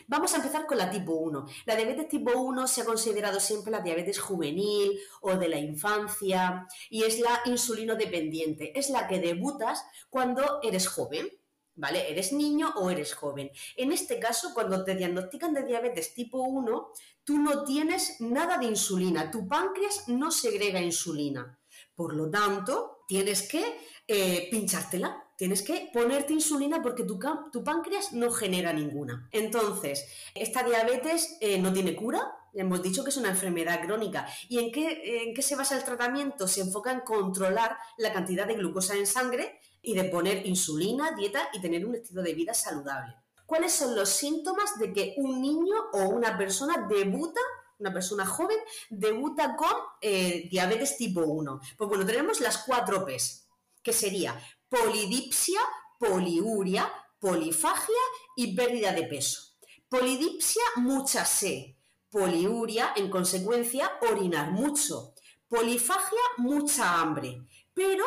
Vamos 0.08 0.34
a 0.34 0.38
empezar 0.38 0.66
con 0.66 0.78
la 0.78 0.90
tipo 0.90 1.14
1. 1.14 1.46
La 1.66 1.76
diabetes 1.76 2.08
tipo 2.08 2.32
1 2.32 2.68
se 2.68 2.82
ha 2.82 2.86
considerado 2.86 3.40
siempre 3.40 3.72
la 3.72 3.82
diabetes 3.82 4.20
juvenil 4.20 5.00
o 5.22 5.36
de 5.36 5.50
la 5.50 5.60
infancia 5.60 6.68
y 6.90 7.04
es 7.04 7.20
la 7.20 7.42
insulino 7.46 7.96
dependiente. 7.96 8.78
Es 8.78 8.90
la 8.90 9.08
que 9.08 9.20
debutas 9.20 9.86
cuando 10.10 10.60
eres 10.64 10.88
joven. 10.88 11.30
¿Vale? 11.74 12.12
Eres 12.12 12.34
niño 12.34 12.74
o 12.76 12.90
eres 12.92 13.16
joven. 13.16 13.50
En 13.78 13.94
este 13.94 14.20
caso, 14.20 14.54
cuando 14.54 14.84
te 14.84 14.94
diagnostican 14.94 15.54
de 15.54 15.64
diabetes 15.64 16.14
tipo 16.14 16.42
1, 16.42 16.92
tú 17.24 17.40
no 17.40 17.64
tienes 17.64 18.20
nada 18.20 18.58
de 18.58 18.66
insulina, 18.66 19.32
tu 19.32 19.48
páncreas 19.48 20.10
no 20.10 20.32
segrega 20.32 20.82
insulina. 20.82 21.58
Por 21.96 22.14
lo 22.14 22.30
tanto, 22.30 23.06
tienes 23.08 23.48
que 23.48 23.80
eh, 24.06 24.50
pinchártela 24.52 25.31
tienes 25.42 25.64
que 25.64 25.90
ponerte 25.92 26.34
insulina 26.34 26.84
porque 26.84 27.04
tu, 27.04 27.18
páncreas 27.64 28.14
no 28.14 28.30
genera 28.30 28.74
ninguna. 28.74 29.28
Entonces, 29.32 30.06
esta 30.36 30.62
diabetes 30.62 31.38
eh, 31.42 31.58
no 31.58 31.74
tiene 31.74 31.96
cura, 31.96 32.22
hemos 32.54 32.84
dicho 32.84 33.04
que 33.04 33.10
es 33.10 33.18
una 33.18 33.30
enfermedad 33.30 33.84
crónica. 33.84 34.28
¿Y 34.50 34.60
en 34.60 34.72
qué, 34.72 35.24
en 35.24 35.34
qué 35.34 35.42
se 35.42 35.56
basa 35.56 35.76
el 35.76 35.84
tratamiento? 35.84 36.48
Se 36.48 36.62
enfoca 36.62 36.92
en 36.92 37.00
controlar 37.00 37.76
la 37.98 38.14
cantidad 38.14 38.46
de 38.46 38.54
glucosa 38.54 38.96
en 38.96 39.08
sangre 39.08 39.60
y 39.82 39.96
de 39.96 40.04
poner 40.04 40.46
insulina, 40.46 41.16
dieta 41.18 41.50
y 41.54 41.60
tener 41.60 41.88
un 41.88 41.96
estilo 41.96 42.22
de 42.22 42.36
vida 42.36 42.54
saludable. 42.54 43.16
¿Cuáles 43.48 43.72
son 43.72 43.96
los 43.96 44.10
síntomas 44.10 44.78
de 44.78 44.94
que 44.94 45.16
un 45.18 45.42
niño 45.42 45.76
o 45.94 46.04
una 46.10 46.38
persona 46.38 46.88
debuta 46.88 47.42
una 47.80 47.92
persona 47.92 48.28
joven 48.28 48.60
debuta 48.92 49.56
con 49.56 49.74
eh, 50.02 50.48
diabetes 50.52 50.98
tipo 50.98 51.22
1. 51.22 51.62
Pues 51.76 51.90
bueno, 51.90 52.06
tenemos 52.06 52.40
las 52.40 52.60
cuatro 52.60 53.04
P's, 53.04 53.48
que 53.82 53.92
sería 53.92 54.40
polidipsia, 54.72 55.60
poliuria, 56.00 56.90
polifagia 57.20 58.04
y 58.38 58.56
pérdida 58.56 58.94
de 58.94 59.04
peso. 59.04 59.58
Polidipsia, 59.90 60.64
mucha 60.78 61.26
sed. 61.26 61.76
Poliuria, 62.10 62.94
en 62.96 63.10
consecuencia, 63.10 63.92
orinar 64.10 64.52
mucho. 64.52 65.14
Polifagia, 65.50 66.22
mucha 66.38 67.02
hambre. 67.02 67.46
Pero 67.74 68.06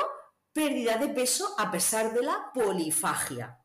pérdida 0.54 0.97
de 0.97 1.09
peso 1.09 1.54
a 1.59 1.71
pesar 1.71 2.14
de 2.14 2.23
la 2.23 2.50
polifagia. 2.54 3.59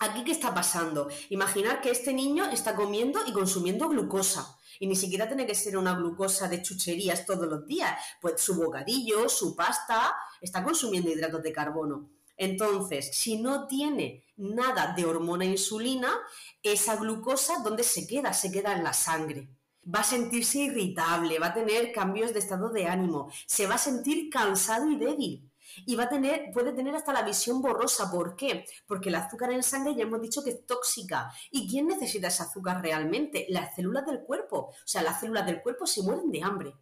Aquí, 0.00 0.22
¿qué 0.22 0.32
está 0.32 0.52
pasando? 0.52 1.08
Imaginar 1.30 1.80
que 1.80 1.90
este 1.90 2.12
niño 2.12 2.44
está 2.50 2.76
comiendo 2.76 3.20
y 3.26 3.32
consumiendo 3.32 3.88
glucosa. 3.88 4.58
Y 4.78 4.86
ni 4.86 4.94
siquiera 4.94 5.26
tiene 5.26 5.46
que 5.46 5.54
ser 5.54 5.78
una 5.78 5.94
glucosa 5.94 6.48
de 6.48 6.60
chucherías 6.60 7.24
todos 7.24 7.46
los 7.46 7.66
días. 7.66 7.98
Pues 8.20 8.42
su 8.42 8.56
bocadillo, 8.56 9.26
su 9.30 9.56
pasta, 9.56 10.14
está 10.42 10.62
consumiendo 10.62 11.10
hidratos 11.10 11.42
de 11.42 11.52
carbono. 11.52 12.15
Entonces, 12.36 13.10
si 13.12 13.40
no 13.40 13.66
tiene 13.66 14.24
nada 14.36 14.94
de 14.94 15.04
hormona 15.04 15.44
insulina, 15.44 16.12
esa 16.62 16.96
glucosa, 16.96 17.62
¿dónde 17.62 17.82
se 17.82 18.06
queda? 18.06 18.32
Se 18.32 18.52
queda 18.52 18.72
en 18.74 18.84
la 18.84 18.92
sangre. 18.92 19.48
Va 19.84 20.00
a 20.00 20.04
sentirse 20.04 20.58
irritable, 20.58 21.38
va 21.38 21.48
a 21.48 21.54
tener 21.54 21.92
cambios 21.92 22.32
de 22.32 22.40
estado 22.40 22.70
de 22.70 22.86
ánimo, 22.86 23.30
se 23.46 23.66
va 23.66 23.76
a 23.76 23.78
sentir 23.78 24.28
cansado 24.30 24.90
y 24.90 24.96
débil. 24.96 25.50
Y 25.84 25.94
va 25.94 26.04
a 26.04 26.08
tener, 26.08 26.50
puede 26.52 26.72
tener 26.72 26.94
hasta 26.94 27.12
la 27.12 27.22
visión 27.22 27.60
borrosa. 27.60 28.10
¿Por 28.10 28.34
qué? 28.34 28.64
Porque 28.86 29.10
el 29.10 29.14
azúcar 29.16 29.52
en 29.52 29.62
sangre 29.62 29.94
ya 29.94 30.04
hemos 30.04 30.22
dicho 30.22 30.42
que 30.42 30.50
es 30.50 30.66
tóxica. 30.66 31.30
¿Y 31.50 31.68
quién 31.68 31.86
necesita 31.86 32.28
ese 32.28 32.44
azúcar 32.44 32.80
realmente? 32.80 33.46
Las 33.50 33.74
células 33.74 34.06
del 34.06 34.20
cuerpo. 34.20 34.70
O 34.70 34.74
sea, 34.86 35.02
las 35.02 35.20
células 35.20 35.44
del 35.44 35.60
cuerpo 35.62 35.86
se 35.86 36.02
mueren 36.02 36.30
de 36.30 36.42
hambre. 36.42 36.74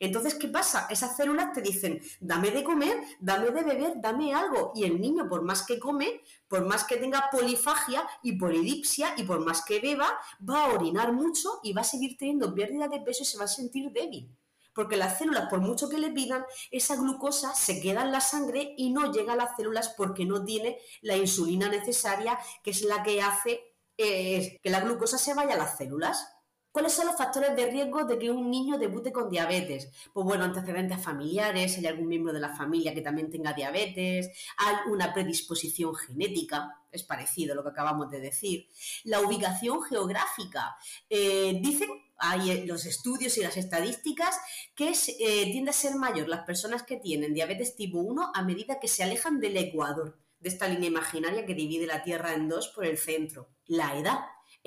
Entonces, 0.00 0.34
¿qué 0.34 0.48
pasa? 0.48 0.86
Esas 0.90 1.16
células 1.16 1.52
te 1.52 1.62
dicen, 1.62 2.00
dame 2.20 2.50
de 2.50 2.64
comer, 2.64 2.96
dame 3.20 3.50
de 3.50 3.62
beber, 3.62 3.94
dame 4.00 4.34
algo. 4.34 4.72
Y 4.74 4.84
el 4.84 5.00
niño, 5.00 5.28
por 5.28 5.42
más 5.42 5.62
que 5.62 5.78
come, 5.78 6.22
por 6.48 6.64
más 6.64 6.84
que 6.84 6.96
tenga 6.96 7.28
polifagia 7.30 8.06
y 8.22 8.32
polidipsia 8.32 9.14
y 9.16 9.24
por 9.24 9.44
más 9.44 9.64
que 9.64 9.80
beba, 9.80 10.18
va 10.48 10.64
a 10.64 10.72
orinar 10.74 11.12
mucho 11.12 11.60
y 11.62 11.72
va 11.72 11.82
a 11.82 11.84
seguir 11.84 12.16
teniendo 12.16 12.54
pérdida 12.54 12.88
de 12.88 13.00
peso 13.00 13.22
y 13.22 13.26
se 13.26 13.38
va 13.38 13.44
a 13.44 13.48
sentir 13.48 13.90
débil. 13.92 14.30
Porque 14.74 14.98
las 14.98 15.16
células, 15.16 15.48
por 15.48 15.60
mucho 15.60 15.88
que 15.88 15.98
le 15.98 16.10
pidan, 16.10 16.44
esa 16.70 16.96
glucosa 16.96 17.54
se 17.54 17.80
queda 17.80 18.02
en 18.02 18.12
la 18.12 18.20
sangre 18.20 18.74
y 18.76 18.90
no 18.90 19.10
llega 19.10 19.32
a 19.32 19.36
las 19.36 19.56
células 19.56 19.88
porque 19.96 20.26
no 20.26 20.44
tiene 20.44 20.78
la 21.00 21.16
insulina 21.16 21.70
necesaria, 21.70 22.38
que 22.62 22.72
es 22.72 22.82
la 22.82 23.02
que 23.02 23.22
hace 23.22 23.74
eh, 23.96 24.58
que 24.62 24.68
la 24.68 24.80
glucosa 24.80 25.16
se 25.16 25.32
vaya 25.32 25.54
a 25.54 25.58
las 25.58 25.78
células. 25.78 26.35
¿Cuáles 26.76 26.92
son 26.92 27.06
los 27.06 27.16
factores 27.16 27.56
de 27.56 27.70
riesgo 27.70 28.04
de 28.04 28.18
que 28.18 28.30
un 28.30 28.50
niño 28.50 28.76
debute 28.76 29.10
con 29.10 29.30
diabetes? 29.30 29.90
Pues 30.12 30.26
bueno, 30.26 30.44
antecedentes 30.44 31.02
familiares, 31.02 31.78
hay 31.78 31.86
algún 31.86 32.06
miembro 32.06 32.34
de 32.34 32.40
la 32.40 32.54
familia 32.54 32.92
que 32.92 33.00
también 33.00 33.30
tenga 33.30 33.54
diabetes, 33.54 34.28
hay 34.58 34.74
una 34.92 35.14
predisposición 35.14 35.94
genética, 35.94 36.82
es 36.92 37.02
parecido 37.02 37.54
a 37.54 37.56
lo 37.56 37.62
que 37.62 37.70
acabamos 37.70 38.10
de 38.10 38.20
decir. 38.20 38.68
La 39.04 39.22
ubicación 39.22 39.84
geográfica. 39.84 40.76
Eh, 41.08 41.58
dicen, 41.62 41.88
hay 42.18 42.50
eh, 42.50 42.66
los 42.66 42.84
estudios 42.84 43.38
y 43.38 43.40
las 43.40 43.56
estadísticas, 43.56 44.38
que 44.74 44.90
eh, 44.90 45.50
tiende 45.52 45.70
a 45.70 45.72
ser 45.72 45.94
mayor 45.94 46.28
las 46.28 46.44
personas 46.44 46.82
que 46.82 46.98
tienen 46.98 47.32
diabetes 47.32 47.74
tipo 47.74 48.00
1 48.00 48.32
a 48.34 48.42
medida 48.42 48.80
que 48.80 48.88
se 48.88 49.02
alejan 49.02 49.40
del 49.40 49.56
ecuador, 49.56 50.18
de 50.40 50.50
esta 50.50 50.68
línea 50.68 50.90
imaginaria 50.90 51.46
que 51.46 51.54
divide 51.54 51.86
la 51.86 52.02
Tierra 52.02 52.34
en 52.34 52.50
dos 52.50 52.68
por 52.68 52.84
el 52.84 52.98
centro. 52.98 53.48
La 53.64 53.96
edad 53.98 54.18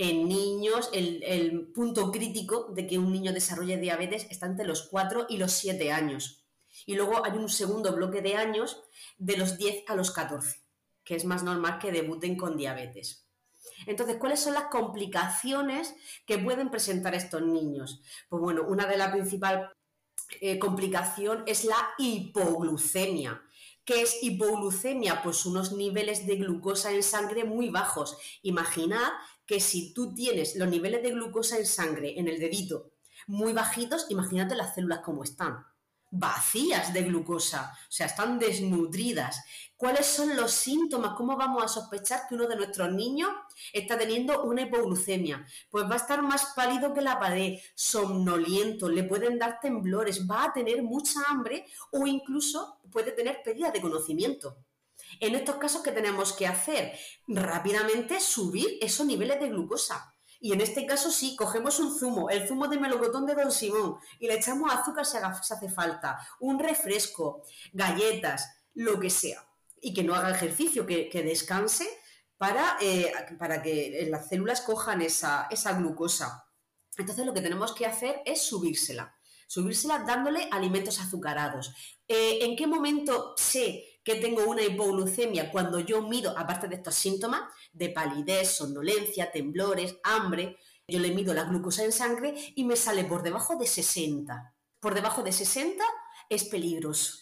en 0.02 0.30
niños 0.30 0.90
el, 0.94 1.74
punto 1.76 2.10
crítico 2.10 2.72
de 2.74 2.88
que 2.88 2.98
un 2.98 3.12
niño 3.12 3.34
desarrolle 3.34 3.76
diabetes 3.76 4.28
está 4.30 4.46
entre 4.46 4.66
los 4.66 4.84
4 4.84 5.26
y 5.28 5.36
los 5.36 5.52
7 5.52 5.92
años. 5.92 6.46
Y 6.86 6.96
luego 6.96 7.26
hay 7.26 7.34
un 7.34 7.50
segundo 7.50 7.94
bloque 7.94 8.22
de 8.22 8.38
años 8.38 8.82
de 9.18 9.36
los 9.36 9.58
10 9.58 9.84
a 9.90 9.96
los 9.96 10.12
14, 10.12 10.62
que 11.04 11.16
es 11.16 11.26
más 11.26 11.44
normal 11.44 11.80
que 11.80 11.92
debuten 11.92 12.38
con 12.38 12.56
diabetes. 12.56 13.28
Entonces, 13.88 14.16
¿cuáles 14.16 14.40
son 14.40 14.54
las 14.54 14.70
complicaciones 14.72 15.94
que 16.26 16.38
pueden 16.38 16.72
presentar 16.72 17.14
estos 17.14 17.42
niños? 17.42 18.02
Pues 18.30 18.42
bueno, 18.42 18.64
una 18.70 18.86
de 18.86 18.98
las 18.98 19.12
principales 19.12 19.68
eh, 20.40 20.58
complicaciones 20.60 21.44
es 21.46 21.66
la 21.66 21.90
hipoglucemia. 21.98 23.44
¿Qué 23.90 24.04
es 24.04 24.22
hipoglucemia? 24.22 25.24
Pues 25.24 25.48
unos 25.48 25.72
niveles 25.72 26.28
de 26.28 26.36
glucosa 26.36 26.92
en 26.92 27.02
sangre 27.02 27.44
muy 27.44 27.72
bajos. 27.72 28.18
Imaginad 28.44 29.10
que 29.48 29.60
si 29.60 29.96
tú 29.96 30.14
tienes 30.14 30.56
los 30.58 30.70
niveles 30.70 31.02
de 31.02 31.10
glucosa 31.10 31.58
en 31.58 31.66
sangre 31.66 32.20
en 32.20 32.28
el 32.28 32.40
dedito 32.40 32.92
muy 33.26 33.52
bajitos, 33.52 34.06
imagínate 34.10 34.56
las 34.56 34.76
células 34.76 35.00
como 35.00 35.24
están 35.24 35.66
vacías 36.12 36.94
de 36.94 37.04
glucosa, 37.04 37.72
o 37.74 37.92
sea, 37.92 38.08
están 38.08 38.40
desnutridas. 38.40 39.44
¿Cuáles 39.78 40.06
son 40.08 40.36
los 40.36 40.52
síntomas? 40.52 41.14
¿Cómo 41.16 41.38
vamos 41.38 41.64
a 41.64 41.68
sospechar 41.68 42.28
que 42.28 42.36
uno 42.36 42.48
de 42.48 42.58
nuestros 42.58 42.92
niños 42.92 43.32
está 43.72 43.98
teniendo 43.98 44.44
una 44.44 44.64
hipoglucemia? 44.64 45.46
Pues 45.70 45.86
va 45.86 45.94
a 45.94 45.98
estar 45.98 46.22
más 46.22 46.54
pálido 46.56 46.94
que 46.94 47.02
la 47.02 47.20
pared, 47.20 47.60
somnoliento, 47.76 48.90
le 48.90 49.04
pueden 49.04 49.40
dar 49.40 49.60
temblores, 49.62 50.30
va 50.30 50.46
a 50.46 50.54
tener 50.54 50.84
mucha 50.84 51.22
hambre 51.30 51.66
o 51.92 52.06
incluso 52.06 52.80
puede 52.92 53.12
tener 53.12 53.42
pérdida 53.44 53.72
de 53.72 53.82
conocimiento. 53.82 54.58
En 55.20 55.36
estos 55.36 55.56
casos, 55.56 55.82
¿qué 55.82 55.92
tenemos 55.92 56.34
que 56.34 56.48
hacer? 56.48 56.98
Rápidamente 57.28 58.20
subir 58.20 58.78
esos 58.82 59.06
niveles 59.06 59.40
de 59.40 59.50
glucosa. 59.50 60.09
Y 60.40 60.54
en 60.54 60.62
este 60.62 60.86
caso 60.86 61.12
sí, 61.12 61.36
cogemos 61.36 61.80
un 61.80 61.98
zumo, 61.98 62.30
el 62.30 62.48
zumo 62.48 62.68
de 62.68 62.80
melocotón 62.80 63.26
de 63.26 63.36
Don 63.36 63.52
Simón, 63.52 63.98
y 64.20 64.28
le 64.28 64.36
echamos 64.36 64.74
azúcar 64.74 65.06
si 65.06 65.18
hace 65.18 65.70
falta, 65.70 66.20
un 66.40 66.60
refresco, 66.60 67.44
galletas, 67.74 68.50
lo 68.74 69.00
que 69.00 69.10
sea. 69.10 69.46
Y 69.82 69.94
que 69.94 70.04
no 70.04 70.16
haga 70.16 70.32
ejercicio, 70.32 70.86
que, 70.86 71.10
descanse 71.24 71.88
para, 72.38 72.78
eh, 72.82 73.12
para, 73.38 73.62
que 73.62 74.08
las 74.10 74.30
células 74.30 74.62
cojan 74.62 75.02
esa, 75.02 75.48
esa 75.52 75.74
glucosa. 75.74 76.46
Entonces 76.98 77.26
lo 77.26 77.34
que 77.34 77.42
tenemos 77.42 77.74
que 77.74 77.86
hacer 77.86 78.22
es 78.26 78.42
subírsela 78.42 79.16
subírsela 79.50 80.04
dándole 80.06 80.48
alimentos 80.52 81.00
azucarados. 81.00 81.74
Eh, 82.08 82.38
¿En 82.44 82.56
qué 82.56 82.68
momento 82.68 83.34
sé 83.36 83.99
que 84.10 84.16
tengo 84.16 84.44
una 84.46 84.64
hipoglucemia? 84.64 85.52
Cuando 85.52 85.80
yo 85.80 86.02
mido, 86.02 86.36
aparte 86.36 86.68
de 86.68 86.76
estos 86.78 86.96
síntomas 86.96 87.44
de 87.72 87.90
palidez, 87.90 88.56
somnolencia, 88.56 89.32
temblores, 89.32 89.98
hambre, 90.04 90.58
yo 90.88 90.98
le 91.00 91.14
mido 91.14 91.32
la 91.32 91.44
glucosa 91.44 91.84
en 91.84 91.92
sangre 91.92 92.34
y 92.56 92.64
me 92.64 92.76
sale 92.76 93.04
por 93.04 93.22
debajo 93.22 93.56
de 93.58 93.68
60. 93.68 94.56
Por 94.80 94.96
debajo 94.96 95.22
de 95.22 95.32
60 95.32 95.84
es 96.28 96.46
peligroso. 96.46 97.20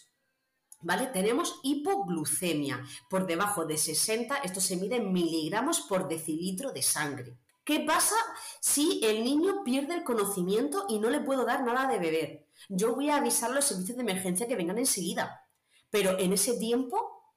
¿Vale? 0.80 1.08
Tenemos 1.08 1.60
hipoglucemia. 1.62 2.82
Por 3.10 3.26
debajo 3.26 3.66
de 3.66 3.76
60, 3.76 4.38
esto 4.38 4.62
se 4.62 4.76
mide 4.76 4.96
en 4.96 5.12
miligramos 5.12 5.80
por 5.80 6.08
decilitro 6.08 6.72
de 6.72 6.80
sangre. 6.80 7.36
¿Qué 7.64 7.80
pasa 7.80 8.16
si 8.60 9.00
el 9.04 9.24
niño 9.24 9.62
pierde 9.62 9.94
el 9.94 10.04
conocimiento 10.04 10.86
y 10.88 11.00
no 11.00 11.10
le 11.10 11.20
puedo 11.20 11.44
dar 11.44 11.64
nada 11.64 11.86
de 11.86 11.98
beber? 11.98 12.46
Yo 12.70 12.94
voy 12.94 13.10
a 13.10 13.16
avisar 13.16 13.50
a 13.50 13.54
los 13.54 13.66
servicios 13.66 13.98
de 13.98 14.04
emergencia 14.04 14.48
que 14.48 14.56
vengan 14.56 14.78
enseguida. 14.78 15.47
Pero 15.90 16.18
en 16.18 16.32
ese 16.32 16.58
tiempo, 16.58 17.34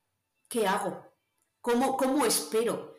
¿qué 0.47 0.67
hago? 0.67 1.05
¿Cómo, 1.61 1.95
cómo 1.95 2.25
espero 2.25 2.95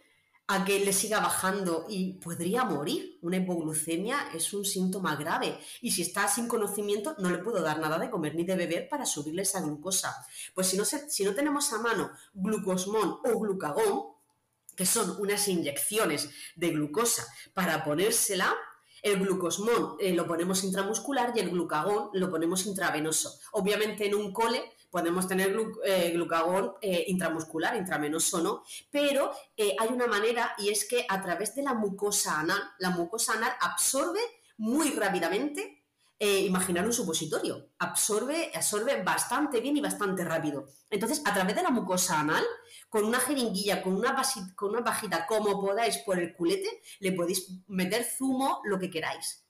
a 0.46 0.64
que 0.64 0.80
le 0.80 0.92
siga 0.92 1.20
bajando 1.20 1.86
y 1.88 2.14
podría 2.14 2.64
morir? 2.64 3.18
Una 3.22 3.36
hipoglucemia 3.38 4.30
es 4.34 4.52
un 4.52 4.64
síntoma 4.64 5.16
grave 5.16 5.58
y 5.80 5.90
si 5.90 6.02
está 6.02 6.28
sin 6.28 6.48
conocimiento 6.48 7.14
no 7.18 7.30
le 7.30 7.38
puedo 7.38 7.62
dar 7.62 7.80
nada 7.80 7.98
de 7.98 8.10
comer 8.10 8.34
ni 8.34 8.44
de 8.44 8.56
beber 8.56 8.88
para 8.88 9.06
subirle 9.06 9.42
esa 9.42 9.60
glucosa. 9.60 10.14
Pues 10.54 10.68
si 10.68 10.76
no, 10.76 10.84
si 10.84 11.24
no 11.24 11.34
tenemos 11.34 11.72
a 11.72 11.78
mano 11.78 12.10
glucosmón 12.34 13.18
o 13.24 13.38
glucagón, 13.38 14.12
que 14.76 14.86
son 14.86 15.20
unas 15.20 15.48
inyecciones 15.48 16.30
de 16.56 16.70
glucosa 16.70 17.26
para 17.54 17.84
ponérsela. 17.84 18.54
El 19.02 19.18
glucosmón 19.18 19.96
eh, 19.98 20.14
lo 20.14 20.26
ponemos 20.26 20.62
intramuscular 20.62 21.32
y 21.34 21.40
el 21.40 21.50
glucagón 21.50 22.10
lo 22.12 22.30
ponemos 22.30 22.66
intravenoso. 22.66 23.38
Obviamente 23.52 24.06
en 24.06 24.14
un 24.14 24.32
cole 24.32 24.62
podemos 24.92 25.26
tener 25.26 25.56
eh, 25.84 26.10
glucagón 26.10 26.74
eh, 26.82 27.06
intramuscular, 27.08 27.74
intravenoso 27.76 28.42
no, 28.42 28.62
pero 28.90 29.32
hay 29.58 29.88
una 29.88 30.06
manera 30.06 30.54
y 30.58 30.68
es 30.68 30.84
que 30.84 31.06
a 31.08 31.20
través 31.20 31.54
de 31.54 31.62
la 31.62 31.72
mucosa 31.72 32.38
anal, 32.38 32.62
la 32.78 32.90
mucosa 32.90 33.32
anal 33.32 33.52
absorbe 33.60 34.20
muy 34.58 34.90
rápidamente 34.90 35.80
imaginar 36.24 36.86
un 36.86 36.92
supositorio. 36.92 37.70
Absorbe, 37.80 38.52
absorbe 38.54 39.02
bastante 39.02 39.60
bien 39.60 39.76
y 39.76 39.80
bastante 39.80 40.24
rápido. 40.24 40.68
Entonces, 40.88 41.20
a 41.24 41.34
través 41.34 41.56
de 41.56 41.64
la 41.64 41.70
mucosa 41.70 42.20
anal, 42.20 42.44
con 42.88 43.04
una 43.04 43.18
jeringuilla, 43.18 43.82
con 43.82 43.96
una, 43.96 44.14
con 44.54 44.70
una 44.70 44.84
pajita, 44.84 45.26
como 45.26 45.60
podáis 45.60 45.98
por 45.98 46.20
el 46.20 46.32
culete, 46.36 46.80
le 47.00 47.10
podéis 47.10 47.48
meter 47.66 48.04
zumo, 48.04 48.60
lo 48.62 48.78
que 48.78 48.88
queráis. 48.88 49.42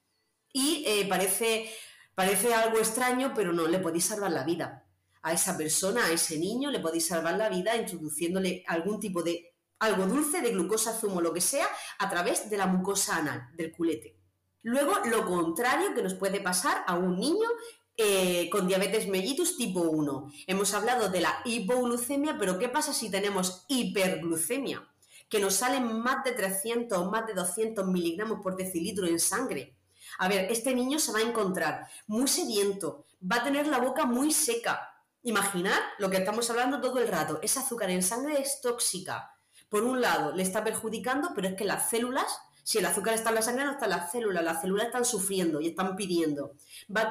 Y 0.52 0.84
eh, 0.86 1.06
parece, 1.08 1.70
parece 2.14 2.54
algo 2.54 2.78
extraño, 2.78 3.32
pero 3.34 3.52
no, 3.52 3.66
le 3.66 3.78
podéis 3.78 4.06
salvar 4.06 4.30
la 4.30 4.44
vida. 4.44 4.86
A 5.22 5.32
esa 5.32 5.56
persona, 5.56 6.06
a 6.06 6.12
ese 6.12 6.38
niño, 6.38 6.70
le 6.70 6.80
podéis 6.80 7.06
salvar 7.06 7.36
la 7.36 7.48
vida 7.48 7.76
introduciéndole 7.76 8.64
algún 8.66 8.98
tipo 9.00 9.22
de 9.22 9.54
algo 9.78 10.06
dulce, 10.06 10.40
de 10.40 10.50
glucosa, 10.50 10.92
zumo, 10.92 11.20
lo 11.20 11.32
que 11.32 11.40
sea, 11.40 11.66
a 11.98 12.08
través 12.08 12.48
de 12.48 12.56
la 12.56 12.66
mucosa 12.66 13.16
anal, 13.16 13.48
del 13.54 13.72
culete. 13.72 14.16
Luego, 14.62 14.94
lo 15.06 15.26
contrario 15.26 15.92
que 15.94 16.02
nos 16.02 16.14
puede 16.14 16.40
pasar 16.40 16.84
a 16.86 16.94
un 16.94 17.18
niño 17.18 17.48
eh, 17.96 18.48
con 18.48 18.66
diabetes 18.66 19.08
mellitus 19.08 19.56
tipo 19.56 19.80
1. 19.80 20.32
Hemos 20.46 20.72
hablado 20.72 21.08
de 21.08 21.20
la 21.20 21.40
hipoglucemia, 21.44 22.38
pero 22.38 22.58
¿qué 22.58 22.68
pasa 22.68 22.92
si 22.92 23.10
tenemos 23.10 23.64
hiperglucemia? 23.68 24.88
Que 25.28 25.40
nos 25.40 25.54
salen 25.54 26.00
más 26.00 26.24
de 26.24 26.32
300 26.32 26.96
o 26.96 27.10
más 27.10 27.26
de 27.26 27.34
200 27.34 27.86
miligramos 27.86 28.40
por 28.40 28.56
decilitro 28.56 29.06
en 29.06 29.18
sangre. 29.18 29.76
A 30.18 30.28
ver, 30.28 30.50
este 30.50 30.74
niño 30.74 30.98
se 30.98 31.12
va 31.12 31.18
a 31.18 31.28
encontrar 31.28 31.86
muy 32.06 32.28
sediento, 32.28 33.06
va 33.20 33.36
a 33.36 33.44
tener 33.44 33.66
la 33.66 33.78
boca 33.78 34.06
muy 34.06 34.32
seca. 34.32 34.91
Imaginar 35.22 35.80
lo 35.98 36.10
que 36.10 36.18
estamos 36.18 36.48
hablando 36.50 36.80
todo 36.80 36.98
el 36.98 37.08
rato. 37.08 37.38
Ese 37.42 37.60
azúcar 37.60 37.90
en 37.90 38.02
sangre 38.02 38.40
es 38.40 38.60
tóxica. 38.60 39.36
Por 39.68 39.84
un 39.84 40.00
lado, 40.00 40.32
le 40.34 40.42
está 40.42 40.64
perjudicando, 40.64 41.30
pero 41.34 41.48
es 41.48 41.54
que 41.54 41.64
las 41.64 41.88
células 41.88 42.40
si 42.64 42.78
el 42.78 42.86
azúcar 42.86 43.14
está 43.14 43.30
en 43.30 43.34
la 43.34 43.42
sangre, 43.42 43.64
no 43.64 43.72
está 43.72 43.86
en 43.86 43.90
las 43.90 44.12
células. 44.12 44.44
Las 44.44 44.60
células 44.60 44.86
están 44.86 45.04
sufriendo 45.04 45.60
y 45.60 45.68
están 45.68 45.96
pidiendo. 45.96 46.54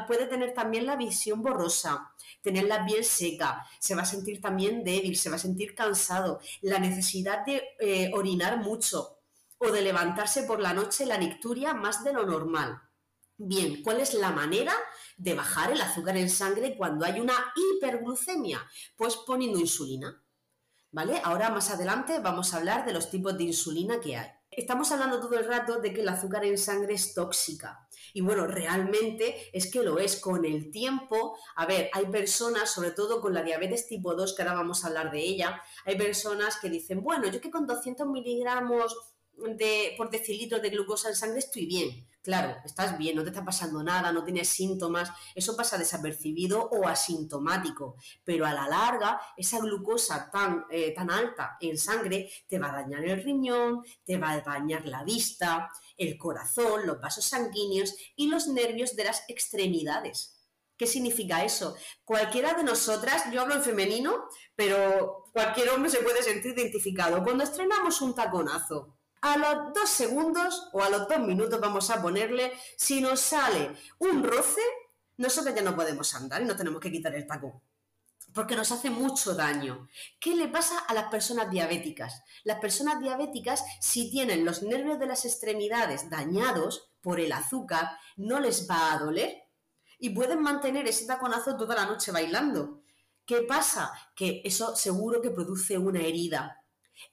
puede 0.07 0.25
tener 0.25 0.53
también 0.53 0.85
la 0.85 0.95
visión 0.95 1.41
borrosa, 1.41 2.11
tener 2.41 2.65
la 2.65 2.85
piel 2.85 3.03
seca, 3.03 3.65
se 3.79 3.95
va 3.95 4.03
a 4.03 4.05
sentir 4.05 4.41
también 4.41 4.83
débil, 4.83 5.17
se 5.17 5.29
va 5.29 5.35
a 5.35 5.39
sentir 5.39 5.75
cansado, 5.75 6.39
la 6.61 6.79
necesidad 6.79 7.45
de 7.45 7.63
eh, 7.79 8.11
orinar 8.13 8.57
mucho 8.57 9.17
o 9.57 9.71
de 9.71 9.81
levantarse 9.81 10.43
por 10.43 10.59
la 10.59 10.73
noche 10.73 11.05
la 11.05 11.17
nicturia 11.17 11.73
más 11.73 12.03
de 12.03 12.13
lo 12.13 12.25
normal. 12.25 12.81
Bien, 13.37 13.81
¿cuál 13.83 13.99
es 13.99 14.13
la 14.13 14.31
manera 14.31 14.73
de 15.21 15.35
bajar 15.35 15.71
el 15.71 15.81
azúcar 15.81 16.17
en 16.17 16.29
sangre 16.29 16.75
cuando 16.75 17.05
hay 17.05 17.19
una 17.19 17.35
hiperglucemia? 17.55 18.67
Pues 18.95 19.15
poniendo 19.17 19.59
insulina. 19.59 20.23
¿Vale? 20.91 21.21
Ahora 21.23 21.51
más 21.51 21.69
adelante 21.69 22.19
vamos 22.19 22.53
a 22.53 22.57
hablar 22.57 22.85
de 22.85 22.91
los 22.91 23.09
tipos 23.09 23.37
de 23.37 23.45
insulina 23.45 24.01
que 24.01 24.17
hay. 24.17 24.29
Estamos 24.49 24.91
hablando 24.91 25.21
todo 25.21 25.37
el 25.39 25.47
rato 25.47 25.79
de 25.79 25.93
que 25.93 26.01
el 26.01 26.09
azúcar 26.09 26.43
en 26.43 26.57
sangre 26.57 26.95
es 26.95 27.13
tóxica. 27.13 27.87
Y 28.13 28.19
bueno, 28.19 28.47
realmente 28.47 29.49
es 29.53 29.71
que 29.71 29.83
lo 29.83 29.99
es 29.99 30.19
con 30.19 30.43
el 30.43 30.71
tiempo. 30.71 31.37
A 31.55 31.65
ver, 31.65 31.89
hay 31.93 32.07
personas, 32.07 32.69
sobre 32.69 32.91
todo 32.91 33.21
con 33.21 33.33
la 33.33 33.43
diabetes 33.43 33.87
tipo 33.87 34.13
2, 34.13 34.35
que 34.35 34.41
ahora 34.41 34.55
vamos 34.55 34.83
a 34.83 34.87
hablar 34.87 35.11
de 35.11 35.21
ella, 35.21 35.61
hay 35.85 35.97
personas 35.97 36.57
que 36.59 36.69
dicen, 36.69 37.01
bueno, 37.01 37.27
yo 37.29 37.39
que 37.39 37.51
con 37.51 37.65
200 37.65 38.05
miligramos 38.07 38.97
de, 39.41 39.93
por 39.97 40.09
decilitro 40.09 40.59
de 40.59 40.69
glucosa 40.69 41.09
en 41.09 41.15
sangre 41.15 41.39
estoy 41.39 41.65
bien. 41.65 42.07
Claro, 42.23 42.57
estás 42.63 42.99
bien, 42.99 43.15
no 43.15 43.23
te 43.23 43.29
está 43.29 43.43
pasando 43.43 43.83
nada, 43.83 44.11
no 44.11 44.23
tienes 44.23 44.47
síntomas, 44.47 45.09
eso 45.33 45.57
pasa 45.57 45.79
desapercibido 45.79 46.69
o 46.69 46.87
asintomático, 46.87 47.95
pero 48.23 48.45
a 48.45 48.53
la 48.53 48.67
larga 48.67 49.19
esa 49.35 49.57
glucosa 49.57 50.29
tan, 50.29 50.65
eh, 50.69 50.93
tan 50.93 51.09
alta 51.09 51.57
en 51.59 51.79
sangre 51.79 52.29
te 52.47 52.59
va 52.59 52.69
a 52.69 52.83
dañar 52.83 53.03
el 53.05 53.23
riñón, 53.23 53.83
te 54.05 54.19
va 54.19 54.31
a 54.31 54.41
dañar 54.41 54.85
la 54.85 55.03
vista, 55.03 55.71
el 55.97 56.15
corazón, 56.17 56.85
los 56.85 57.01
vasos 57.01 57.25
sanguíneos 57.25 57.95
y 58.15 58.27
los 58.27 58.47
nervios 58.47 58.95
de 58.95 59.05
las 59.05 59.23
extremidades. 59.27 60.37
¿Qué 60.81 60.87
significa 60.87 61.43
eso? 61.43 61.75
Cualquiera 62.03 62.55
de 62.55 62.63
nosotras, 62.63 63.31
yo 63.31 63.41
hablo 63.41 63.53
en 63.53 63.61
femenino, 63.63 64.25
pero 64.55 65.25
cualquier 65.31 65.69
hombre 65.69 65.91
se 65.91 65.99
puede 66.01 66.23
sentir 66.23 66.53
identificado. 66.57 67.23
Cuando 67.23 67.43
estrenamos 67.43 68.01
un 68.01 68.15
taconazo, 68.15 68.97
a 69.21 69.37
los 69.37 69.73
dos 69.73 69.89
segundos 69.89 70.69
o 70.73 70.81
a 70.83 70.89
los 70.89 71.07
dos 71.07 71.19
minutos 71.19 71.59
vamos 71.59 71.89
a 71.89 72.01
ponerle, 72.01 72.53
si 72.75 73.01
nos 73.01 73.19
sale 73.19 73.71
un 73.99 74.23
roce, 74.23 74.61
nosotros 75.17 75.53
ya 75.55 75.61
no 75.61 75.75
podemos 75.75 76.13
andar 76.15 76.41
y 76.41 76.45
no 76.45 76.55
tenemos 76.55 76.81
que 76.81 76.91
quitar 76.91 77.13
el 77.15 77.27
tacón. 77.27 77.61
Porque 78.33 78.55
nos 78.55 78.71
hace 78.71 78.89
mucho 78.89 79.35
daño. 79.35 79.89
¿Qué 80.19 80.35
le 80.35 80.47
pasa 80.47 80.79
a 80.79 80.93
las 80.93 81.11
personas 81.11 81.51
diabéticas? 81.51 82.23
Las 82.45 82.59
personas 82.59 82.99
diabéticas, 83.01 83.63
si 83.81 84.09
tienen 84.09 84.45
los 84.45 84.63
nervios 84.63 84.99
de 84.99 85.07
las 85.07 85.25
extremidades 85.25 86.09
dañados 86.09 86.89
por 87.01 87.19
el 87.19 87.33
azúcar, 87.33 87.89
no 88.15 88.39
les 88.39 88.69
va 88.69 88.93
a 88.93 88.99
doler. 88.99 89.43
y 89.99 90.09
pueden 90.09 90.41
mantener 90.41 90.87
ese 90.87 91.05
taconazo 91.05 91.55
toda 91.55 91.75
la 91.75 91.85
noche 91.85 92.11
bailando. 92.11 92.81
¿Qué 93.23 93.43
pasa? 93.43 93.93
Que 94.15 94.41
eso 94.43 94.75
seguro 94.75 95.21
que 95.21 95.29
produce 95.29 95.77
una 95.77 96.01
herida. 96.01 96.60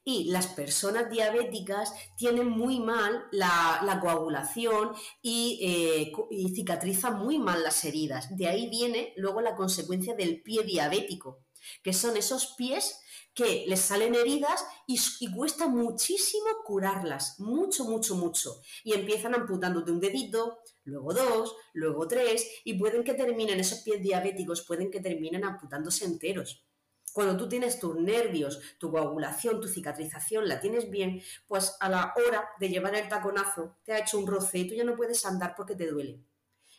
Y 0.04 0.30
las 0.30 0.46
personas 0.48 1.10
diabéticas 1.10 1.92
tienen 2.16 2.48
muy 2.48 2.80
mal 2.80 3.24
la, 3.32 3.98
coagulación 4.00 4.92
y, 5.22 5.58
eh, 5.62 6.12
y 6.30 6.54
cicatrizan 6.54 7.18
muy 7.18 7.38
mal 7.38 7.62
las 7.62 7.84
heridas. 7.84 8.36
De 8.36 8.48
ahí 8.48 8.68
viene 8.68 9.12
luego 9.16 9.40
la 9.40 9.56
consecuencia 9.56 10.14
del 10.14 10.42
pie 10.42 10.62
diabético, 10.62 11.44
que 11.82 11.92
son 11.92 12.16
esos 12.16 12.54
pies 12.56 13.00
que 13.38 13.66
les 13.68 13.80
salen 13.80 14.16
heridas 14.16 14.64
y, 14.88 14.98
cuesta 15.32 15.68
muchísimo 15.68 16.46
curarlas, 16.64 17.38
mucho, 17.38 17.84
mucho, 17.84 18.16
mucho. 18.16 18.60
Y 18.82 18.94
empiezan 18.94 19.32
amputándote 19.32 19.92
un 19.92 20.00
dedito, 20.00 20.58
luego 20.82 21.14
dos, 21.14 21.54
luego 21.72 22.08
tres, 22.08 22.50
y 22.64 22.74
pueden 22.74 23.04
que 23.04 23.14
terminen, 23.14 23.60
esos 23.60 23.82
pies 23.82 24.02
diabéticos 24.02 24.66
pueden 24.66 24.90
que 24.90 24.98
terminen 24.98 25.44
amputándose 25.44 26.04
enteros. 26.04 26.64
Cuando 27.18 27.36
tú 27.36 27.48
tienes 27.48 27.80
tus 27.80 27.96
nervios, 27.96 28.60
tu 28.78 28.92
coagulación, 28.92 29.60
tu 29.60 29.66
cicatrización, 29.66 30.46
la 30.46 30.60
tienes 30.60 30.88
bien, 30.88 31.20
pues 31.48 31.74
a 31.80 31.88
la 31.88 32.14
hora 32.14 32.48
de 32.60 32.68
llevar 32.68 32.94
el 32.94 33.08
taconazo 33.08 33.74
te 33.82 33.92
ha 33.92 33.98
hecho 33.98 34.20
un 34.20 34.26
roce 34.28 34.58
y 34.58 34.68
tú 34.68 34.76
ya 34.76 34.84
no 34.84 34.94
puedes 34.94 35.26
andar 35.26 35.56
porque 35.56 35.74
te 35.74 35.90
duele. 35.90 36.20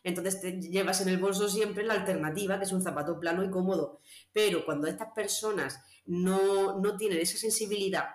Entonces 0.01 0.39
te 0.39 0.61
llevas 0.61 1.01
en 1.01 1.09
el 1.09 1.17
bolso 1.17 1.49
siempre 1.49 1.83
la 1.83 1.95
alternativa, 1.95 2.57
que 2.57 2.63
es 2.63 2.71
un 2.71 2.81
zapato 2.81 3.19
plano 3.19 3.43
y 3.43 3.49
cómodo. 3.49 3.99
Pero 4.31 4.63
cuando 4.63 4.87
estas 4.87 5.11
personas 5.11 5.81
no, 6.05 6.79
tienen 6.97 7.19
esa 7.19 7.37
sensibilidad, 7.37 8.05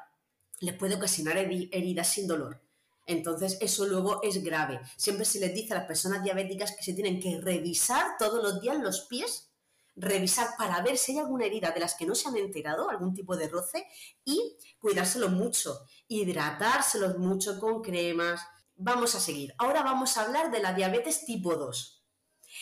les 0.61 0.79
puede 0.79 0.95
ocasionar 0.95 1.37
heridas 1.37 2.09
sin 2.09 2.27
dolor. 2.27 2.59
Entonces, 3.05 3.59
eso 3.61 3.85
luego 3.85 4.23
es 4.23 4.43
grave. 4.43 4.81
Siempre 4.97 5.27
se 5.27 5.41
les 5.41 5.55
dice 5.55 5.75
a 5.75 5.81
las 5.81 5.87
personas 5.87 6.25
diabéticas 6.25 6.75
que 6.75 6.83
se 6.85 6.95
tienen 6.95 7.21
que 7.21 7.39
revisar 7.39 8.17
todos 8.19 8.43
los 8.43 8.63
días 8.63 8.79
los 8.79 9.03
pies, 9.03 9.51
revisar 9.97 10.51
para 10.59 10.81
ver 10.83 10.97
si 10.97 11.13
hay 11.13 11.19
alguna 11.19 11.47
herida 11.47 11.71
de 11.71 11.81
las 11.81 11.95
que 11.95 12.07
no 12.07 12.15
se 12.15 12.29
han 12.29 12.37
enterado, 12.37 12.91
algún 12.91 13.15
tipo 13.15 13.37
de 13.37 13.49
roce, 13.49 13.87
y 14.25 14.57
cuidárselos 14.79 15.31
mucho, 15.31 15.87
hidratárselos 16.09 17.19
mucho 17.19 17.59
con 17.61 17.83
cremas, 17.83 18.41
Vamos 18.77 19.15
a 19.15 19.21
seguir. 19.21 19.55
Ahora 19.59 19.83
vamos 19.83 20.17
a 20.17 20.23
hablar 20.23 20.51
de 20.51 20.61
la 20.61 20.73
diabetes 20.73 21.25
tipo 21.25 21.55
2. 21.55 22.03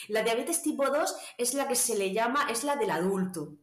La 0.09 0.21
diabetes 0.21 0.61
tipo 0.61 0.85
2 0.85 1.15
es 1.37 1.53
la 1.55 1.67
que 1.67 1.75
se 1.75 1.97
le 1.97 2.13
llama, 2.13 2.47
es 2.51 2.63
la 2.63 2.75
del 2.75 2.91
adulto. 2.91 3.57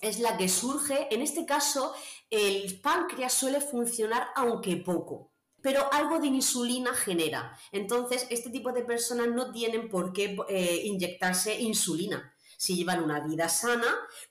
Es 0.00 0.18
la 0.18 0.36
que 0.36 0.48
surge, 0.48 1.12
en 1.14 1.20
este 1.20 1.44
caso, 1.44 1.94
el 2.30 2.80
páncreas 2.80 3.32
suele 3.32 3.60
funcionar 3.60 4.28
aunque 4.36 4.76
poco, 4.76 5.32
pero 5.62 5.90
algo 5.92 6.18
de 6.18 6.28
insulina 6.28 6.94
genera. 6.94 7.58
Entonces, 7.72 8.26
este 8.30 8.50
tipo 8.50 8.72
de 8.72 8.84
personas 8.84 9.28
no 9.28 9.52
tienen 9.52 9.88
por 9.88 10.12
qué 10.12 10.36
eh, 10.48 10.82
inyectarse 10.84 11.60
insulina. 11.60 12.34
Si 12.56 12.76
llevan 12.76 13.02
una 13.02 13.20
vida 13.20 13.48
sana, 13.48 13.86